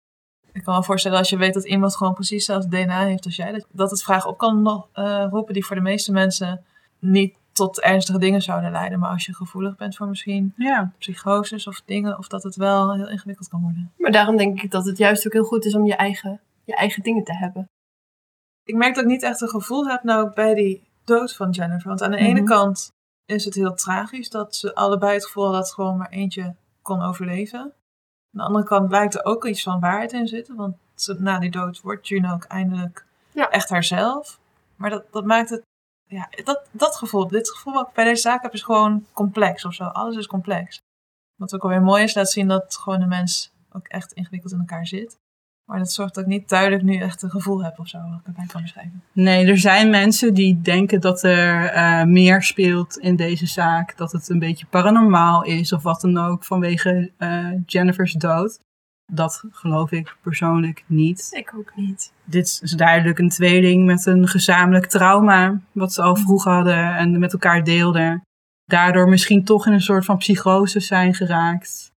[0.57, 3.35] Ik kan me voorstellen als je weet dat iemand gewoon precies hetzelfde DNA heeft als
[3.35, 6.65] jij, dat, dat het vragen op kan eh, roepen die voor de meeste mensen
[6.99, 8.99] niet tot ernstige dingen zouden leiden.
[8.99, 10.91] Maar als je gevoelig bent voor misschien ja.
[10.97, 13.91] psychoses of dingen, of dat het wel heel ingewikkeld kan worden.
[13.97, 16.75] Maar daarom denk ik dat het juist ook heel goed is om je eigen, je
[16.75, 17.69] eigen dingen te hebben.
[18.63, 21.87] Ik merk dat ik niet echt een gevoel heb nou bij die dood van Jennifer.
[21.87, 22.49] Want aan de ene Mhm.
[22.49, 22.91] kant
[23.25, 27.01] is het heel tragisch dat ze allebei het gevoel hadden dat gewoon maar eentje kon
[27.01, 27.73] overleven.
[28.37, 30.55] Aan de andere kant blijkt er ook iets van waarheid in zitten.
[30.55, 30.75] Want
[31.17, 33.49] na die dood wordt Juno ook eindelijk Ja.
[33.49, 34.39] echt haarzelf.
[34.75, 35.61] Maar dat, dat maakt het...
[36.07, 39.65] Ja, dat, dat gevoel, dit gevoel wat ik bij deze zaak heb, is gewoon complex
[39.65, 39.83] of zo.
[39.83, 40.77] Alles is complex.
[41.35, 44.59] Wat ook alweer mooi is, laat zien dat gewoon de mens ook echt ingewikkeld in
[44.59, 45.17] elkaar zit.
[45.67, 48.19] Maar dat zorgt dat ik niet duidelijk nu echt een gevoel heb of zo, wat
[48.19, 49.03] ik erbij kan beschrijven.
[49.11, 53.97] Nee, er zijn mensen die denken dat er eh, meer speelt in deze zaak.
[53.97, 58.59] Dat het een beetje paranormaal is of wat dan ook vanwege eh, Jennifer's dood.
[59.13, 61.27] Dat geloof ik persoonlijk niet.
[61.31, 62.13] Ik ook niet.
[62.23, 65.59] Dit is duidelijk een tweeling met een gezamenlijk trauma.
[65.71, 68.21] Wat ze al vroeg hadden en met elkaar deelden.
[68.63, 71.91] Daardoor misschien toch in een soort van psychose zijn geraakt.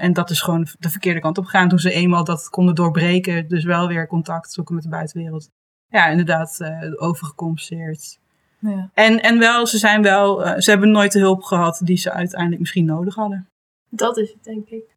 [0.00, 3.48] En dat is gewoon de verkeerde kant op gegaan toen ze eenmaal dat konden doorbreken.
[3.48, 5.48] Dus wel weer contact zoeken met de buitenwereld.
[5.88, 8.18] Ja, inderdaad, eh overgecompenseerd.
[8.58, 8.90] Ja.
[8.94, 12.12] En, en wel, ze zijn wel, eh, ze hebben nooit de hulp gehad die ze
[12.12, 13.48] uiteindelijk misschien nodig hadden.
[13.90, 14.96] Dat is het, denk ik.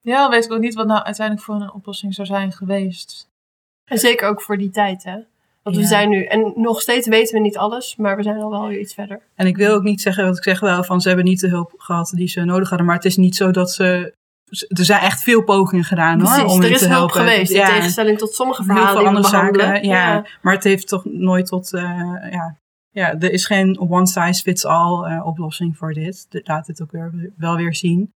[0.00, 3.28] ja, weet ik ook niet wat nou uiteindelijk voor een oplossing zou zijn geweest.
[3.90, 5.18] En zeker ook voor die tijd, hè.
[5.62, 8.50] Want we zijn nu, en nog steeds weten we niet alles, maar we zijn al
[8.50, 9.20] wel weer iets verder.
[9.34, 11.48] En ik wil ook niet zeggen, want ik zeg wel van ze hebben niet de
[11.48, 12.86] hulp gehad die ze nodig hadden.
[12.86, 14.14] Maar het is niet zo dat ze.
[14.68, 17.20] Er zijn echt veel pogingen gedaan hoor, Precies, om er is te helpen.
[17.20, 19.88] geweest, in Ja, tegenstelling tot sommige heel verhalen veel die we andere zaken.
[19.88, 21.72] Ja, maar het heeft toch nooit tot.
[21.72, 21.82] eh,
[22.30, 22.56] ja,
[22.90, 26.26] ja, er is geen one size fits all eh, oplossing voor dit.
[26.28, 28.12] Dit laat dit ook weer, wel weer zien.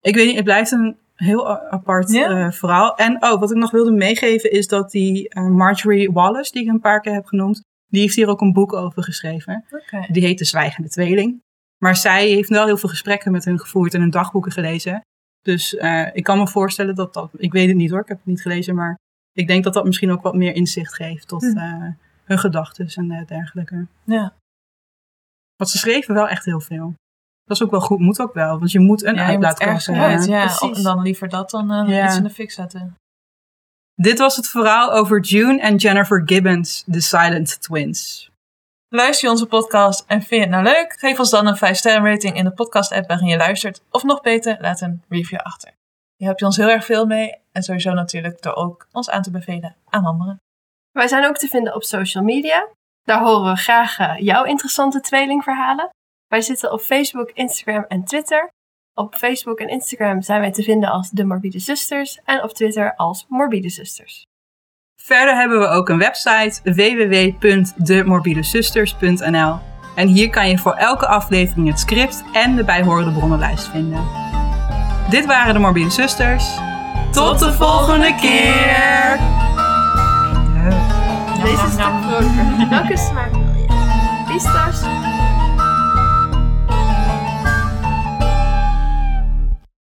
[0.00, 2.96] Ik weet niet, het blijft een heel apart eh, verhaal.
[2.96, 6.80] En oh, wat ik nog wilde meegeven is dat die Marjorie Wallace, die ik een
[6.80, 9.64] paar keer heb genoemd, die heeft hier ook een boek over geschreven.
[10.08, 11.42] Die heet De Zwijgende Tweeling.
[11.78, 15.00] Maar zij heeft wel heel veel gesprekken met hun gevoerd en hun dagboeken gelezen.
[15.44, 17.30] Dus eh, ik kan me voorstellen dat dat...
[17.36, 18.74] Ik weet het niet hoor, ik heb het niet gelezen.
[18.74, 18.98] Maar
[19.32, 21.58] ik denk dat dat misschien ook wat meer inzicht geeft tot Hm.
[21.58, 21.86] eh,
[22.24, 23.86] hun gedachten en eh, dergelijke.
[24.04, 24.34] Ja.
[25.56, 26.94] Want ze schreven wel echt heel veel.
[27.44, 29.54] Dat is ook wel goed, moet ook wel, want je moet een Ja, hebben.
[30.28, 30.82] Ja, precies.
[30.82, 32.06] dan liever dat dan eh, Ja.
[32.06, 32.94] iets in de fik zetten.
[33.94, 38.30] Dit was het verhaal over June en Jennifer Gibbons, de Silent Twins.
[38.94, 40.94] Luister je onze podcast en vind je het nou leuk?
[40.98, 43.82] Geef ons dan een 5-sterren rating in de podcast-app waarin je luistert.
[43.90, 45.72] Of nog beter, laat een review achter.
[46.16, 47.34] Hier heb je ons heel erg veel mee.
[47.52, 50.36] En sowieso natuurlijk door ook ons aan te bevelen aan anderen.
[50.90, 52.68] Wij zijn ook te vinden op social media.
[53.02, 55.88] Daar horen we graag eh, jouw interessante tweelingverhalen.
[56.26, 58.48] Wij zitten op Facebook, Instagram en Twitter.
[58.94, 62.94] Op Facebook en Instagram zijn wij te vinden als De Morbide Zusters en op Twitter
[62.96, 64.24] als Morbide Zusters.
[65.06, 69.58] Verder hebben we ook een website www.demorbidesusters.nl
[69.94, 74.04] en hier kan je voor elke aflevering het script en de bijhorende bronnenlijst vinden.
[75.10, 76.58] Dit waren de Morbide Zusters.
[77.10, 79.18] Tot de volgende keer!
[81.42, 82.68] Deze is vrolijker.
[82.70, 83.66] Welke smaak wil je?
[84.32, 84.82] Pistas,